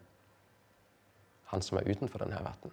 [1.52, 2.72] han som er utenfor denne verden?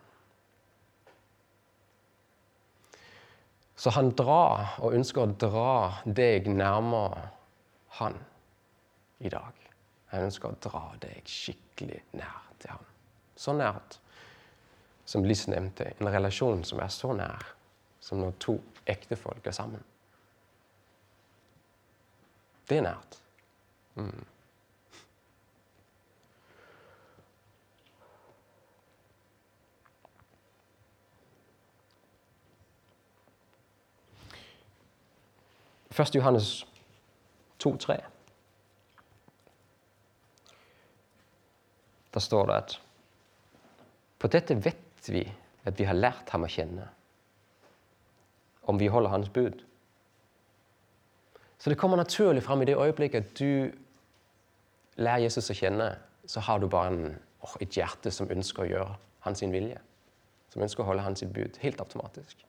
[3.76, 7.32] Så han drar og ønsker å dra deg nærmere
[7.98, 8.20] han
[9.20, 9.58] i dag.
[10.12, 12.86] Han ønsker å dra deg skikkelig nær til han.
[13.36, 13.98] Så nært
[15.10, 17.48] som Liss nevnte, en relasjon som er så nær
[18.02, 18.56] som når to
[18.90, 19.82] ektefolk er sammen.
[22.70, 23.18] Det er nært.
[23.98, 24.22] Mm.
[35.92, 36.68] Først Johannes
[37.64, 37.98] 2,3.
[42.14, 42.82] Der står det at
[44.20, 45.26] på dette vet vi
[45.66, 46.88] at vi har lært ham å kjenne,
[48.70, 49.64] om vi holder hans bud.
[51.58, 53.72] Så det kommer naturlig fram i det øyeblikket at du
[55.02, 55.92] lærer Jesus å kjenne,
[56.26, 59.78] så har du bare en, oh, et hjerte som ønsker å gjøre hans vilje.
[60.54, 61.58] Som ønsker å holde hans bud.
[61.62, 62.46] Helt automatisk.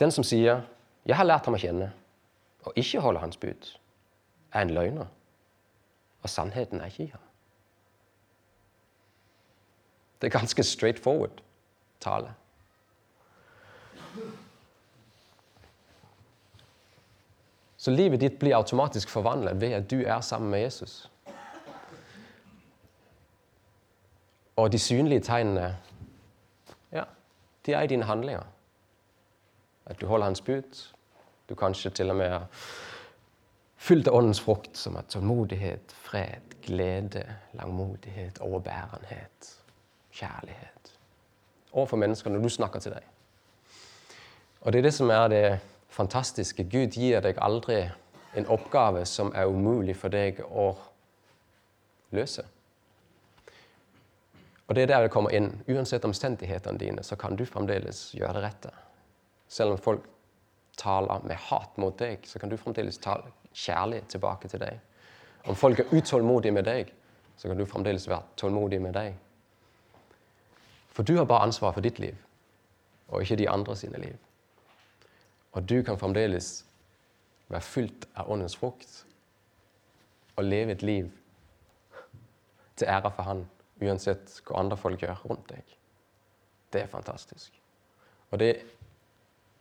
[0.00, 0.62] Den som sier
[1.06, 1.92] 'Jeg har lært ham å kjenne',
[2.64, 3.78] og ikke holder hans bud,
[4.52, 5.06] er en løgner.
[6.22, 7.20] Og sannheten er ikke i ham.
[10.20, 11.42] Det er ganske straight forward
[12.00, 12.34] tale.
[17.76, 21.10] Så livet ditt blir automatisk forvandlet ved at du er sammen med Jesus.
[24.56, 25.76] Og de synlige tegnene,
[26.92, 27.04] ja,
[27.66, 28.42] de er i dine handlinger.
[29.86, 30.92] At du holder hans bud.
[31.48, 32.46] Du kanskje til og med er
[33.76, 37.22] fylt av åndens frukt, som er tålmodighet, fred, glede,
[37.54, 39.52] langmodighet, overbærenhet,
[40.10, 40.92] kjærlighet.
[41.72, 43.12] Overfor mennesker når du snakker til dem.
[44.60, 46.64] Og det er det som er det fantastiske.
[46.64, 47.84] Gud gir deg aldri
[48.36, 50.72] en oppgave som er umulig for deg å
[52.16, 52.42] løse.
[54.66, 55.52] Og det er der det kommer inn.
[55.68, 58.72] Uansett omstendighetene dine, så kan du fremdeles gjøre det rette.
[59.48, 60.04] Selv om folk
[60.76, 64.80] taler med hat mot deg, så kan du fremdeles tale kjærlig tilbake til deg.
[65.46, 66.92] Om folk er utålmodige med deg,
[67.36, 69.14] så kan du fremdeles være tålmodig med deg.
[70.92, 72.16] For du har bare ansvar for ditt liv,
[73.08, 74.16] og ikke de andre sine liv.
[75.52, 76.64] Og du kan fremdeles
[77.48, 79.04] være fylt av åndens frukt
[80.36, 81.10] og leve et liv
[82.76, 83.44] til ære for Han,
[83.80, 85.76] uansett hva andre folk gjør rundt deg.
[86.72, 87.52] Det er fantastisk.
[88.30, 88.50] Og det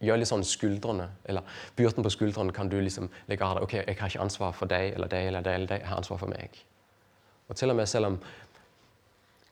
[0.04, 3.68] gjør litt sånn skuldrene, eller byrden på skuldrene kan du liksom legge av deg.
[3.68, 6.02] Ok, jeg har ikke ansvar for deg eller deg eller deg, eller deg, jeg har
[6.02, 6.60] ansvar for meg.
[7.48, 8.20] Og til og med selv om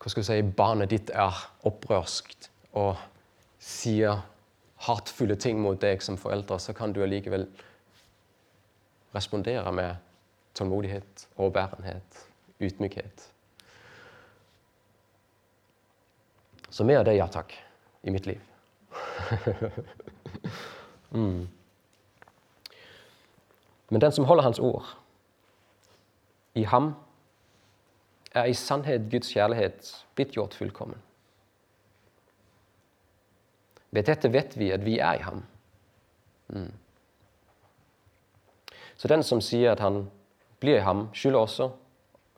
[0.03, 2.97] hva skal du si, barnet ditt er opprørskt og
[3.63, 4.19] sier
[4.83, 7.47] hatefulle ting mot deg som forelder, så kan du allikevel
[9.15, 9.95] respondere med
[10.57, 12.25] tålmodighet, overbærenhet,
[12.59, 13.29] ydmykhet.
[16.69, 17.53] Så mer av det, ja takk,
[18.03, 18.41] i mitt liv.
[21.17, 21.47] mm.
[23.89, 24.97] Men den som holder Hans ord,
[26.53, 26.93] i ham
[28.33, 31.01] er i sannhet Guds kjærlighet blitt gjort fullkommen.
[33.93, 35.43] Ved dette vet vi at vi er i ham.
[36.47, 36.71] Mm.
[38.97, 40.07] Så den som sier at han
[40.59, 41.69] blir i ham, skylder også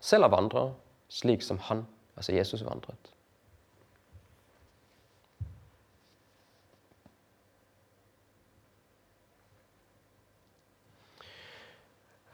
[0.04, 0.66] selv å vandre
[1.10, 3.15] slik som han, altså Jesus, vandret.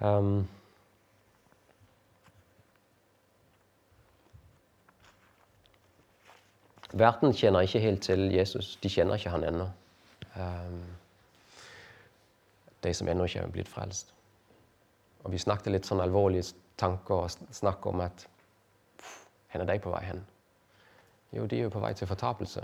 [0.02, 0.48] Um,
[6.94, 8.76] verden kjenner ikke helt til Jesus.
[8.84, 9.70] De kjenner ikke han ennå.
[10.36, 10.82] Um,
[12.84, 14.14] de som ennå ikke er blitt frelst.
[15.24, 18.26] Og Vi snakket litt sånn alvorlige tanker og snakk om at
[19.52, 20.22] hvor er de på vei hen?
[21.36, 22.64] Jo, de er jo på vei til fortapelse.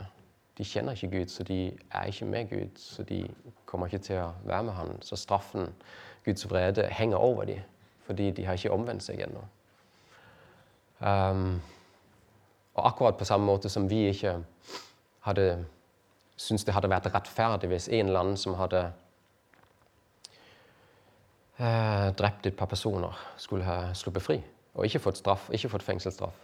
[0.58, 2.80] De kjenner ikke Gud, så de er ikke med Gud.
[2.82, 3.22] Så de
[3.66, 4.98] kommer ikke til å være med Han.
[5.02, 5.70] Så straffen,
[6.26, 7.60] Guds vrede, henger over dem,
[8.06, 9.44] fordi de har ikke omvendt seg ennå.
[11.00, 11.62] Um,
[12.74, 14.40] og akkurat på samme måte som vi ikke
[15.28, 15.66] hadde
[16.38, 18.84] syntes det hadde vært rettferdig hvis en eller annen som hadde
[21.58, 24.38] eh, drept et par personer, skulle ha sluppet fri
[24.78, 26.38] og ikke fått straff, ikke fått fengselsstraff.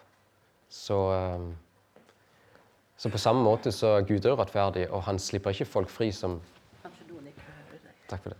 [0.74, 1.44] Så, eh,
[2.98, 6.42] så på samme måte så er Gud urettferdig, og han slipper ikke folk fri som
[8.10, 8.38] Takk for det.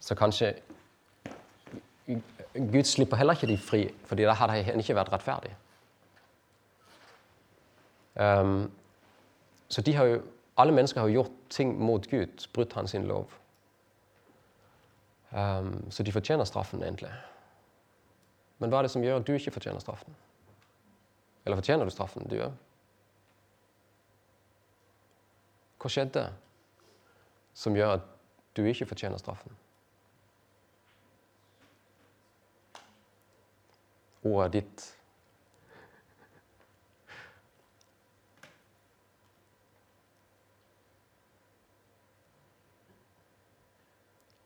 [0.00, 0.52] Så kanskje
[2.54, 5.50] Gud slipper heller ikke de fri, fordi da hadde han ikke vært rettferdig.
[8.14, 8.70] Um,
[9.68, 10.20] så de har jo,
[10.56, 13.32] alle mennesker har gjort ting mot Gud, brutt hans lov.
[15.32, 17.10] Um, så de fortjener straffen, egentlig.
[18.58, 20.14] Men hva er det som gjør at du ikke fortjener straffen?
[21.44, 22.54] Eller fortjener du straffen, du òg?
[25.86, 26.22] Hva skjedde
[27.54, 28.06] som gjør at
[28.58, 29.52] du ikke fortjener straffen?
[34.26, 34.86] Ordet ditt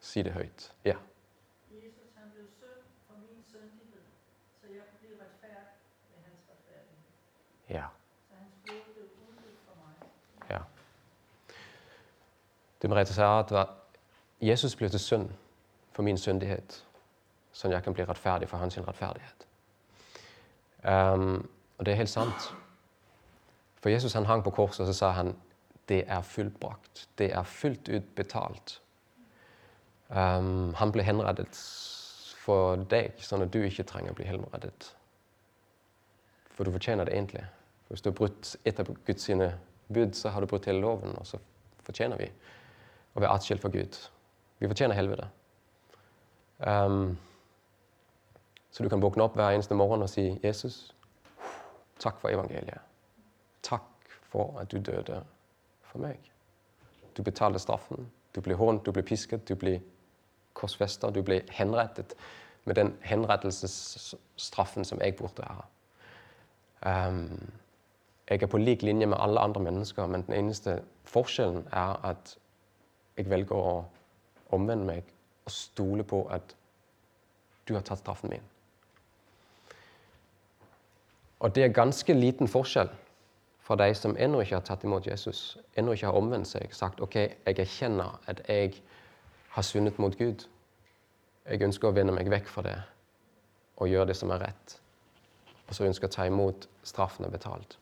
[0.01, 0.75] Si det høyt.
[0.85, 0.99] Ja.
[1.71, 4.05] Jesus han blev synd for min syndighed,
[4.61, 5.73] så jeg kunne blive retfærdig
[6.13, 7.09] med hans retfærdighed.
[7.71, 7.87] Ja.
[8.29, 9.95] Så hans blod blev udgivet for mig.
[10.51, 10.63] ja.
[12.83, 13.69] Det Merete sa, at
[14.41, 15.29] Jesus ble til synd
[15.93, 16.79] for min syndighet,
[17.53, 19.47] sånn jeg kan bli rettferdig for hans rettferdighet.
[20.85, 22.53] Um, og det er helt sant.
[23.81, 25.35] For Jesus han hang på korset, og så sa han
[25.91, 27.09] det er fullbrakt.
[27.19, 28.79] Det er fullt ut betalt.
[30.09, 31.59] Um, han ble henrettet
[32.41, 34.93] for deg, sånn at du ikke trenger å bli henrettet.
[36.55, 37.45] For du fortjener det egentlig.
[37.85, 39.51] For hvis du har brutt et av Guds sine
[39.91, 41.41] bud, så har du brutt hele loven, og så
[41.85, 42.31] fortjener vi
[43.21, 43.99] å være atskilt fra Gud.
[44.61, 45.29] Vi fortjener helvete.
[46.61, 47.19] Um,
[48.71, 50.95] så du kan våkne opp hver eneste morgen og si, 'Jesus,
[51.99, 52.81] takk for evangeliet.
[53.63, 53.83] Takk
[54.31, 55.23] for at du døde
[55.83, 56.31] for meg.'
[57.17, 58.11] Du betalte straffen.
[58.35, 59.81] Du ble hånt, du ble pisket, du ble
[60.55, 62.15] korsfesta, du ble henrettet
[62.65, 65.65] med den henrettelsesstraffen som jeg burde ha.
[67.09, 67.51] Um,
[68.31, 72.37] jeg er på lik linje med alle andre mennesker, men den eneste forskjellen er at
[73.21, 73.75] jeg velger å
[74.57, 75.13] omvende meg
[75.45, 76.55] og stole på at
[77.69, 78.47] du har tatt straffen min.
[81.41, 82.91] Og det er ganske liten forskjell
[83.65, 87.01] fra de som ennå ikke har tatt imot Jesus, ennå ikke har omvendt seg, sagt
[87.01, 88.81] ok, jeg erkjenner at jeg
[89.55, 90.47] har sunnet mot Gud.
[91.47, 92.79] Jeg ønsker å vende meg vekk fra det
[93.81, 94.75] og gjøre det som er rett.
[95.69, 97.79] Og så ønsker jeg å ta imot straffen er betalt.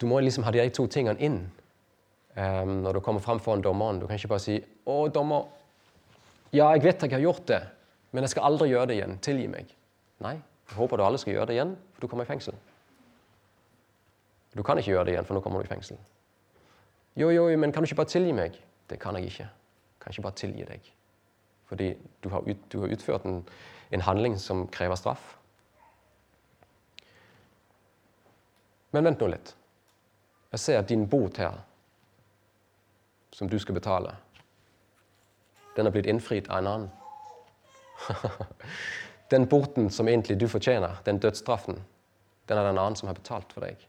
[0.00, 1.42] Du må liksom ha de to tingene inn
[2.36, 3.98] når du kommer fram foran dommeren.
[4.00, 5.48] Du kan ikke bare si 'Å, dommer,
[6.52, 7.62] ja, jeg vet jeg har gjort det,
[8.12, 9.18] men jeg skal aldri gjøre det igjen.
[9.18, 9.74] Tilgi meg.'
[10.22, 10.34] Nei,
[10.68, 12.54] jeg håper du aldri skal gjøre det igjen, for du kommer i fengsel.
[14.54, 15.98] Du kan ikke gjøre det igjen, for nå kommer du i fengsel.
[17.16, 18.56] Jo, jo, men kan du ikke bare tilgi meg?
[18.88, 19.48] Det kan jeg ikke.
[19.48, 20.92] Jeg kan ikke bare tilgi deg.
[21.68, 21.88] Fordi
[22.24, 23.42] du har, ut, du har utført en,
[23.90, 25.36] en, handling som krever straff.
[28.92, 29.54] Men vent nå litt.
[30.52, 31.62] Jeg ser at din bot her,
[33.32, 34.14] som du skal betale,
[35.76, 36.90] den er blitt innfridd av en annen.
[39.32, 41.80] den porten som egentlig du fortjener, den dødsstraffen,
[42.48, 43.80] den er det en annen som har betalt for deg.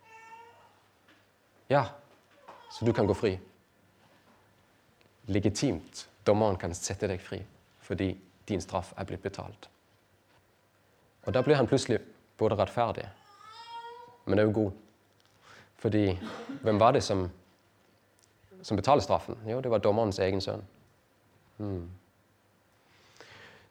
[1.71, 1.85] Ja,
[2.71, 3.35] så du kan gå fri.
[5.25, 6.07] Legitimt.
[6.23, 7.41] Dommeren kan sette deg fri
[7.83, 8.13] fordi
[8.47, 9.67] din straff er blitt betalt.
[11.27, 11.99] Og Da blir han plutselig
[12.39, 13.03] både rettferdig,
[14.25, 14.71] men òg god.
[15.83, 16.19] Fordi
[16.63, 17.25] hvem var det som,
[18.63, 19.37] som betalte straffen?
[19.47, 20.63] Jo, det var dommerens egen sønn.
[21.57, 21.89] Hmm.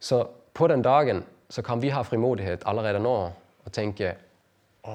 [0.01, 3.17] Så på den dagen så kan vi ha frimodighet allerede nå
[3.65, 4.15] og tenke
[4.85, 4.95] å,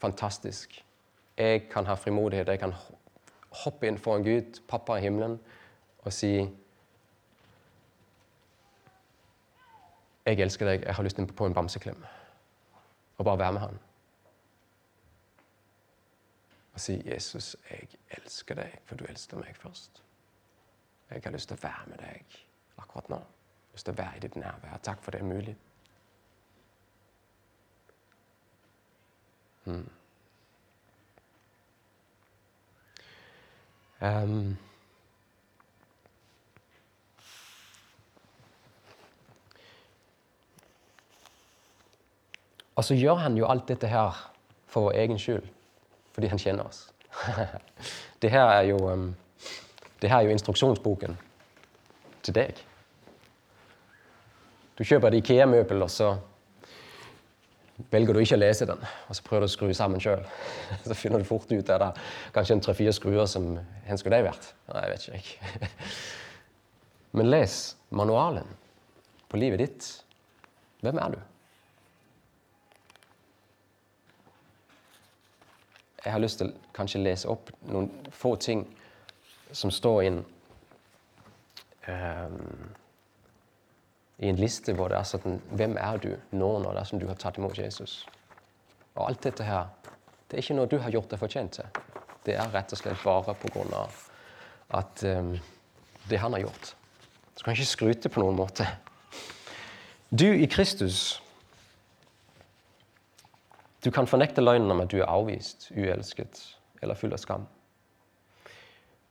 [0.00, 0.82] fantastisk.
[1.38, 2.48] Jeg kan ha frimodighet.
[2.48, 2.74] Jeg kan
[3.64, 5.38] hoppe inn foran Gud, pappa i himmelen,
[6.04, 6.32] og si
[10.28, 12.02] Jeg elsker deg, jeg har lyst på en bamseklem.
[13.16, 13.78] Og bare være med han.
[16.78, 20.02] Og si, 'Jesus, jeg elsker deg, for du elsker meg først.'
[21.10, 22.36] Jeg har lyst til å være med deg
[22.78, 23.16] akkurat nå.
[23.16, 24.78] Jeg har lyst til å være i ditt nærvær.
[24.82, 25.56] Takk for det er mulig.
[29.64, 29.90] Hmm.
[34.00, 34.56] Um,
[42.76, 44.34] og så gjør han jo alt dette her
[44.66, 45.57] for vår egen skyld.
[46.18, 46.80] Fordi han kjenner oss.
[48.22, 48.78] det, her er jo,
[50.02, 51.12] det her er jo instruksjonsboken
[52.26, 52.58] til deg.
[54.74, 56.08] Du kjøper et Ikea-møbel, og så
[57.94, 60.26] velger du ikke å lese den, og så prøver du å skru sammen sjøl.
[60.88, 62.02] Så finner du fort ut at det er
[62.34, 64.52] kanskje en tre-fire skruer som Hvor skulle de vært?
[64.72, 65.70] Nei, jeg vet ikke.
[67.22, 67.60] Men les
[67.94, 68.50] manualen
[69.30, 69.92] på livet ditt.
[70.82, 71.22] Hvem er du?
[76.08, 78.62] Jeg har lyst til kanskje lese opp noen få ting
[79.52, 80.22] som står inn
[81.84, 82.70] um,
[84.16, 87.02] i en liste hvor det er sånn Hvem er du nå når det er som
[87.02, 87.98] du har tatt imot Jesus?
[88.94, 89.68] Og alt dette her,
[90.30, 91.84] det er ikke noe du har gjort deg fortjent til.
[92.24, 94.00] Det er rett og slett bare på grunn av
[94.80, 95.34] at um,
[96.08, 96.72] det han har gjort.
[97.36, 98.64] Så kan ikke skryte på noen måte.
[100.08, 101.18] Du i Kristus
[103.84, 106.40] Du kan fornekte løgnen om at du er avvist, uelsket
[106.82, 107.46] eller full av skam.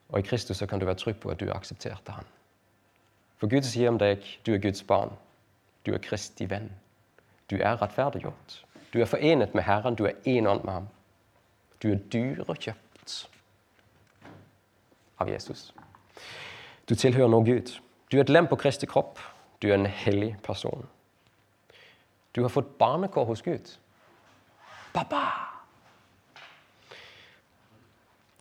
[0.10, 2.34] Og i Kristus så kan du være trygg på at du er akseptert av Han.
[3.38, 5.14] For Gud sier om deg du er Guds barn.
[5.86, 6.72] Du er Kristi venn.
[7.50, 8.64] Du er rettferdiggjort.
[8.94, 9.96] Du er forenet med Herren.
[9.96, 10.88] Du er én ånd med ham.
[11.84, 13.16] Du er dyrekjøpt
[15.22, 15.72] av Jesus.
[16.90, 17.72] Du tilhører nå Gud.
[18.12, 19.20] Du er et lem på Kristi kropp.
[19.62, 20.88] Du er en hellig person.
[22.36, 23.78] Du har fått barnekår hos Gud.
[24.94, 25.24] Pappa!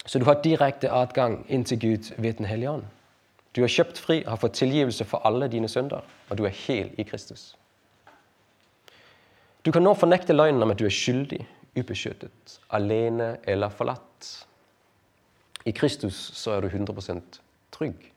[0.07, 2.85] Så du har direkte adgang inn til Gud ved Den hellige ånd.
[3.57, 6.93] Du er kjøpt fri, har fått tilgivelse for alle dine synder, og du er hel
[7.01, 7.57] i Kristus.
[9.65, 11.41] Du kan nå fornekte løgnen om at du er skyldig,
[11.77, 14.29] ubeskyttet, alene eller forlatt.
[15.67, 17.41] I Kristus så er du 100%
[17.75, 18.13] trygg.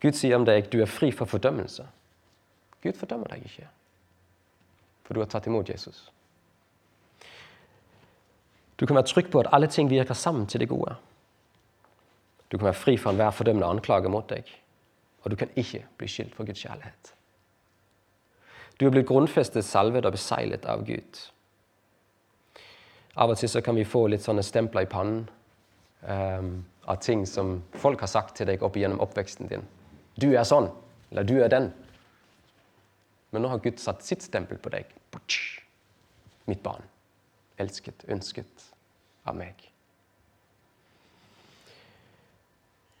[0.00, 1.84] Gud sier om deg du er fri for fordømmelse.
[2.84, 3.68] Gud fordømmer deg ikke,
[5.04, 6.06] for du har tatt imot Jesus.
[8.80, 10.96] Du kan være trygg på at alle ting virker sammen til det gode.
[12.50, 14.48] Du kan være fri fra enhver fordømmende anklage mot deg,
[15.22, 17.14] og du kan ikke bli skyldt for Guds kjærlighet.
[18.80, 21.20] Du er blitt grunnfestet, salvet og beseglet av Gud.
[23.14, 25.28] Av og til så kan vi få litt sånne stempler i pannen
[26.02, 29.62] um, av ting som folk har sagt til deg opp gjennom oppveksten din.
[30.18, 30.66] Du er sånn,
[31.12, 31.70] eller du er den.
[33.30, 34.90] Men nå har Gud satt sitt stempel på deg.
[36.50, 36.82] Mitt barn.
[37.58, 38.70] Elsket, ønsket
[39.24, 39.54] av meg.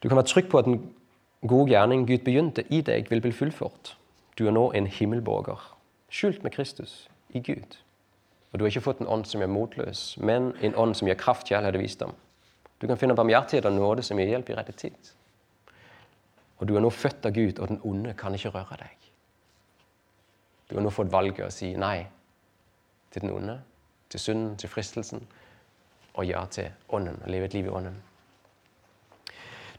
[0.02, 0.80] Du kan være trygg på at den
[1.48, 3.96] gode gjerning Gud begynte i deg, vil bli fullført.
[4.38, 5.60] Du er nå en himmelborger,
[6.12, 7.78] skjult med Kristus i Gud.
[8.52, 11.18] Og Du har ikke fått en ånd som er motløs, men en ånd som gir
[11.18, 12.12] kraft, kjærlighet og visdom.
[12.80, 15.10] Du kan finne barmhjertighet og nåde som gir hjelp i rette tid.
[16.58, 19.08] Og du er nå født av Gud, og den onde kan ikke røre deg.
[20.70, 22.06] Du har nå fått valget å si nei
[23.10, 23.58] til den onde,
[24.14, 25.26] til synden, til fristelsen,
[26.14, 27.96] og ja til ånden, Å leve et liv i ånden.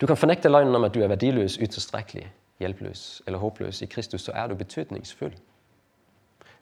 [0.02, 2.26] Du kan fornekte løgnen om at du er verdiløs, utilstrekkelig,
[2.60, 3.80] hjelpeløs eller håpløs.
[3.82, 5.32] I Kristus så er du betydningsfull.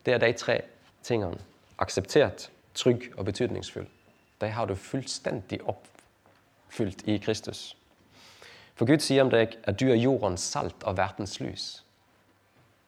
[0.06, 0.60] Det er de tre
[1.04, 1.42] tingene.
[1.82, 3.90] Akseptert, trygg og betydningsfull.
[4.42, 7.76] De har du fullstendig oppfylt i Kristus.
[8.76, 11.84] For Gud sier om deg at du er jordens salt og verdens lys.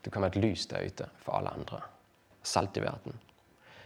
[0.05, 1.81] Du kan være et lys der ute for alle andre.
[2.43, 3.17] Salt i verden.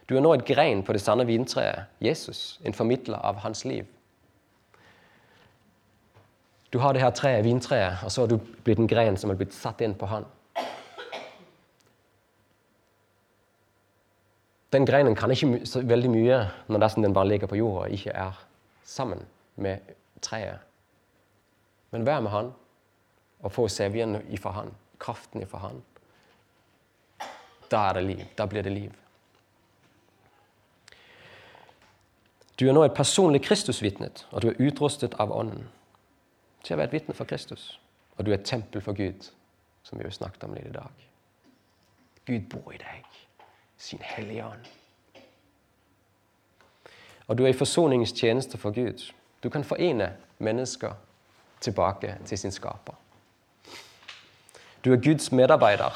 [0.09, 3.85] Du er nå et grein på det sanne vintreet, Jesus, en formidler av hans liv.
[6.73, 9.37] Du har det her treet, vintreet, og så har du blitt en grein som har
[9.37, 10.25] blitt satt inn på han.
[14.73, 16.39] Den greinen kan ikke så veldig mye
[16.69, 18.41] når den bare ligger på jorda og ikke er
[18.85, 19.23] sammen
[19.57, 20.61] med treet.
[21.89, 22.51] Men vær med han
[23.41, 25.81] og få sevjen ifra han, kraften ifra han.
[27.69, 28.25] Da er det liv.
[28.37, 28.93] Da blir det liv.
[32.59, 35.69] Du er nå et personlig Kristusvitnet, og du er utrustet av Ånden
[36.65, 37.79] til å være et vitne for Kristus.
[38.17, 39.29] Og du er et tempel for Gud,
[39.83, 41.05] som vi har snakket om litt i dag.
[42.27, 43.05] Gud bor i deg,
[43.79, 44.67] sin hellige ånd.
[47.29, 49.05] Og du er i forsoningstjeneste for Gud.
[49.43, 50.11] Du kan forene
[50.43, 50.97] mennesker
[51.61, 52.97] tilbake til sin skaper.
[54.83, 55.95] Du er Guds medarbeider.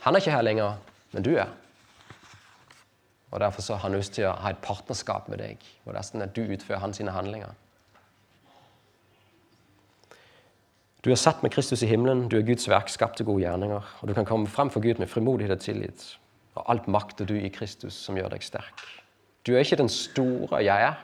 [0.00, 0.76] Han er ikke her lenger,
[1.12, 1.48] men du er.
[3.30, 6.24] Og Derfor så har han lyst til å ha et partnerskap med deg, er sånn
[6.24, 7.52] at du utfører hans handlinger.
[11.04, 13.84] Du er satt med Kristus i himmelen, du er Guds verk, skapt til gode gjerninger.
[14.00, 16.06] Og du kan komme frem for Gud med frimodighet og tillit.
[16.58, 18.82] Og alt makter du i Kristus, som gjør deg sterk.
[19.46, 20.98] Du er ikke den store jeg er,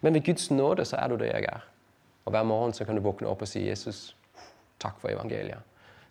[0.00, 1.66] men ved Guds nåde så er du det jeg er.
[2.24, 4.16] Og Hver morgen så kan du våkne opp og si, 'Jesus,
[4.80, 5.60] takk for evangeliet.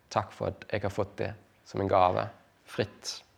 [0.09, 1.33] Takk for at jeg har fått det
[1.65, 2.27] som en gave,
[2.65, 3.28] fritt.'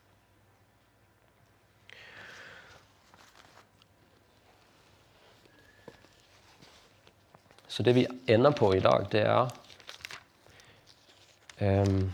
[7.71, 9.47] Så det vi ender på i dag, det er
[11.59, 12.11] um,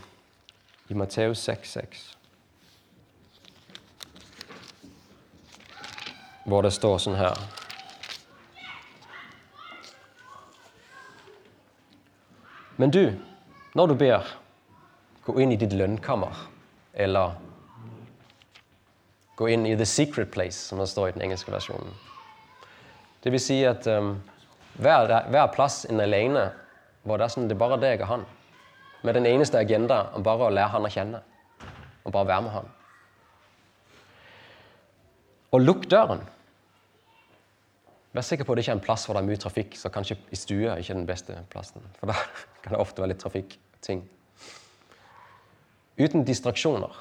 [0.88, 2.14] i Matteus 6,6.
[6.44, 7.42] Hvor det står sånn her
[12.78, 13.02] Men du,
[13.74, 14.30] når du ber,
[15.26, 16.38] gå inn i ditt lønnkammer.
[16.94, 17.34] Eller
[19.34, 21.90] gå inn i the secret place, som det står i den engelske versjonen.
[23.26, 24.20] Det vil si at um,
[24.78, 26.48] hver, hver, plass inne alene
[27.08, 28.24] var det er sånn det bare deg og han.
[29.02, 31.22] Med den eneste agenda om bare å lære han å kjenne.
[32.04, 32.68] Og bare være med han.
[35.54, 36.22] Og lukk døren.
[38.14, 39.90] Vær sikker på at det ikke er en plass hvor det er mye trafikk, så
[39.92, 41.84] kanskje i stua er ikke den beste plassen.
[41.98, 42.16] For da
[42.62, 44.06] kan det ofte være litt trafikkting.
[45.98, 46.94] Uten distraksjoner.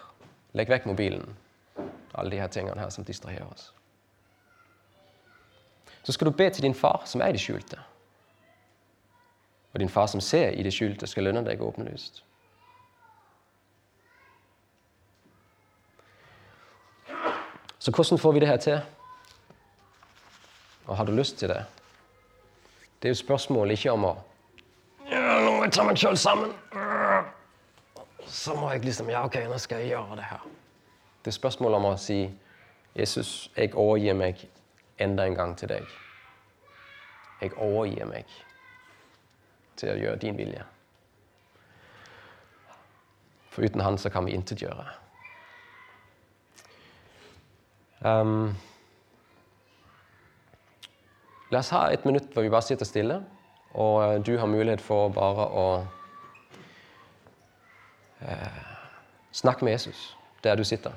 [0.57, 1.35] Legg vekk mobilen.
[2.17, 3.69] Alle de her tingene her som distraherer oss.
[6.07, 7.77] Så skal du be til din far som er i det skjulte.
[9.73, 12.23] Og din far som ser i det skjulte, skal lønne deg åpenlyst.
[17.79, 18.79] Så hvordan får vi det her til?
[20.85, 21.65] Og har du lyst til det?
[23.01, 24.15] Det er jo spørsmålet ikke om å
[25.11, 26.55] ja, Nå må jeg ta meg sjøl sammen.
[28.27, 30.51] Så må jeg liksom Ja, OK, nå skal jeg gjøre det her.
[31.19, 32.29] Det er spørsmålet om å si
[32.95, 34.47] Jesus, jeg overgir meg
[34.99, 35.87] enda en gang til deg.
[37.41, 38.25] Jeg overgir meg
[39.77, 40.63] til å gjøre din vilje.
[43.51, 44.85] For uten Han så kan vi intet gjøre.
[48.05, 48.55] Um,
[51.51, 53.21] La oss ha et minutt hvor vi bare sitter stille,
[53.71, 55.67] og eh, du har mulighet for bare å
[58.19, 58.63] uh,
[59.31, 60.91] snakke med Jesus der du sitter.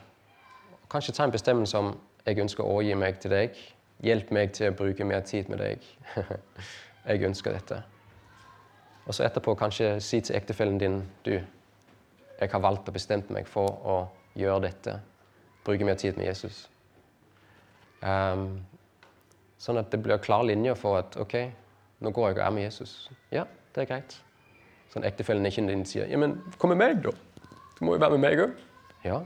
[0.91, 1.93] Kanskje ta en bestemmelse om
[2.27, 3.61] jeg ønsker å overgi meg til deg.
[4.05, 5.85] Hjelp meg til å bruke mer tid med deg.
[7.09, 7.83] jeg ønsker dette.
[9.07, 11.35] Og så etterpå kanskje si til ektefellen din du,
[12.41, 14.01] jeg har valgt og bestemt meg for å
[14.39, 14.97] gjøre dette.
[15.67, 16.65] Bruke mer tid med Jesus.
[18.01, 18.63] Um,
[19.61, 21.35] Sånn at det blir klar linje for at OK,
[22.01, 22.95] nå går jeg og er med Jesus.
[23.33, 23.45] Ja,
[23.75, 24.15] det er greit.
[24.91, 27.13] Sånn ektefellen ikke din sier ja, men kom med meg, da.
[27.77, 28.55] Du må jo være med meg òg.
[29.05, 29.21] Ja,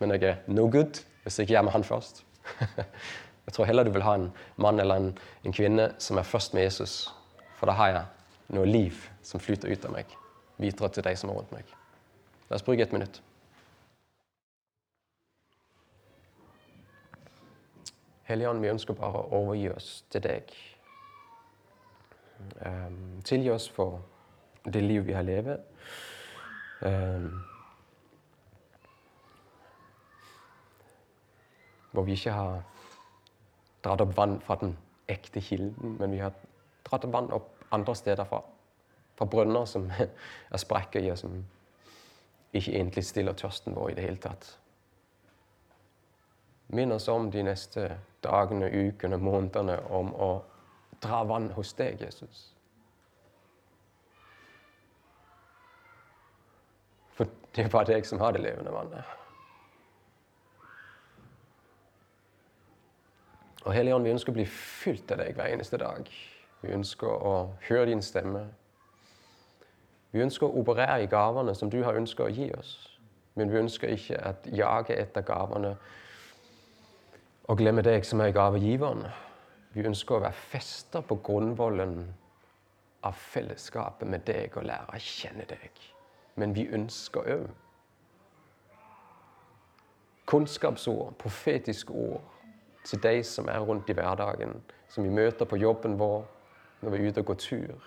[0.00, 2.24] men jeg er no good hvis jeg ikke er med han først.
[3.46, 5.12] jeg tror heller du vil ha en mann eller en,
[5.44, 7.14] en kvinne som er først med Jesus.
[7.56, 10.10] For da har jeg noe liv som flyter ut av meg,
[10.58, 11.70] videre til de som er rundt meg.
[12.50, 13.20] La oss bruke et minutt.
[18.26, 20.50] Hellige Ånd, vi ønsker bare å overgi oss til deg.
[22.58, 24.00] Um, tilgi oss for
[24.66, 25.62] det liv vi har levd.
[26.82, 27.30] Um,
[31.94, 32.64] hvor vi ikke har
[33.86, 34.76] dratt opp vann fra den
[35.10, 36.34] ekte kilden, men vi har
[36.86, 38.42] dratt opp vann opp andre steder fra.
[39.16, 39.88] Fra brønner som
[40.52, 41.40] er sprekker i, og som
[42.52, 44.50] ikke egentlig stiller tørsten vår i det hele tatt.
[46.74, 47.88] Minn oss om de neste
[48.26, 50.30] dagene, ukene, månedene om å
[51.02, 52.48] dra vann hos deg, Jesus.
[57.14, 59.25] For det er bare deg som har det levende vannet.
[63.66, 66.06] Og Hellige Ånd, vi ønsker å bli fylt av deg hver eneste dag.
[66.62, 67.32] Vi ønsker å
[67.66, 68.44] høre din stemme.
[70.14, 72.76] Vi ønsker å operere i gavene som du har ønsket å gi oss.
[73.34, 75.74] Men vi ønsker ikke å jage etter gavene
[77.46, 79.02] og glemme deg som er gavegiveren.
[79.74, 81.98] Vi ønsker å være festa på grunnvollen
[83.02, 85.82] av fellesskapet med deg og lære å kjenne deg.
[86.38, 87.50] Men vi ønsker òg
[90.26, 92.22] kunnskapsord, profetiske ord,
[92.86, 96.24] til de som er rundt i hverdagen, som vi møter på jobben vår,
[96.80, 97.86] når vi er ute og går tur,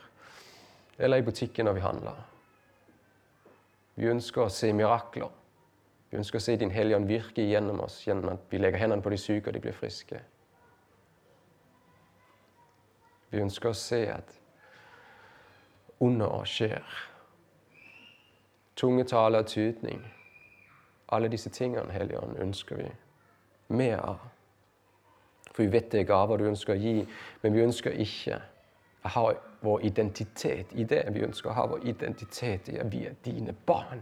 [0.98, 2.18] eller i butikken når vi handler.
[3.96, 5.32] Vi ønsker å se mirakler.
[6.10, 9.04] Vi ønsker å se Din Hellige Ånd virke gjennom oss gjennom at vi legger hendene
[9.04, 10.22] på de syke, og de blir friske.
[13.30, 14.40] Vi ønsker å se at
[16.00, 16.84] under skjer.
[18.80, 20.02] Tungetale og tydning.
[21.12, 22.90] Alle disse tingene, Hellige Ånd, ønsker vi
[23.76, 24.28] mer av.
[25.60, 27.02] For vi vet det er gaver du ønsker å gi,
[27.42, 28.38] men vi ønsker ikke
[29.04, 29.24] å ha
[29.60, 31.02] vår identitet i det.
[31.12, 34.00] Vi ønsker å ha vår identitet i at vi er dine barn.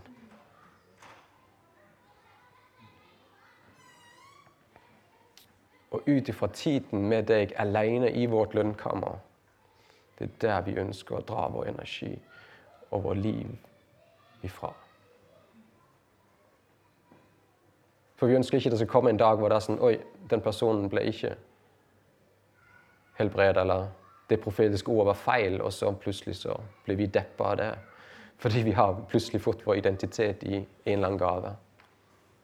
[5.89, 9.17] og ut ifra tiden med deg alene i vårt lønnkammer.
[10.19, 12.11] Det er der vi ønsker å dra vår energi
[12.91, 14.69] og vår liv ifra.
[18.21, 19.95] For vi ønsker ikke det skal komme en dag hvor det er sånn Oi,
[20.29, 21.33] den personen ble ikke
[23.17, 23.87] helbredet, eller
[24.29, 27.71] det profetiske ordet var feil, og så plutselig så ble vi deppa av det.
[28.37, 31.53] Fordi vi har plutselig fått vår identitet i en eller annen gave.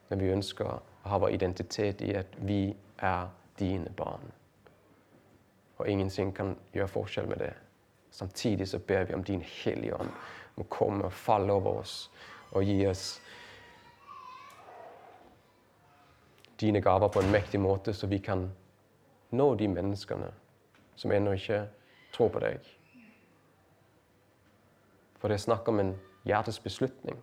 [0.10, 3.28] Men vi ønsker å ha vår identitet i at vi er
[3.60, 4.32] dine barn.
[5.78, 7.54] Og ingenting kan gjøre forskjell med det.
[8.14, 10.10] Samtidig så ber vi om din Hellige Ånd
[10.56, 12.10] må komme og falle over oss
[12.54, 13.08] og gi oss
[16.62, 18.46] dine gaver på en mektig måte, så vi kan
[19.34, 20.30] nå de menneskene
[20.96, 21.68] som ennå ikke
[22.14, 22.60] tror på deg.
[25.20, 25.94] For det er snakk om en
[26.28, 27.20] hjertes beslutning.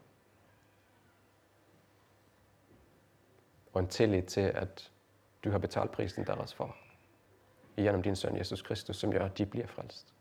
[3.73, 4.91] Og en tillit til at
[5.45, 6.77] du har betalt prisen deres for
[7.81, 10.13] gjennom din sønn Jesus Kristus, som gjør at de blir frelst.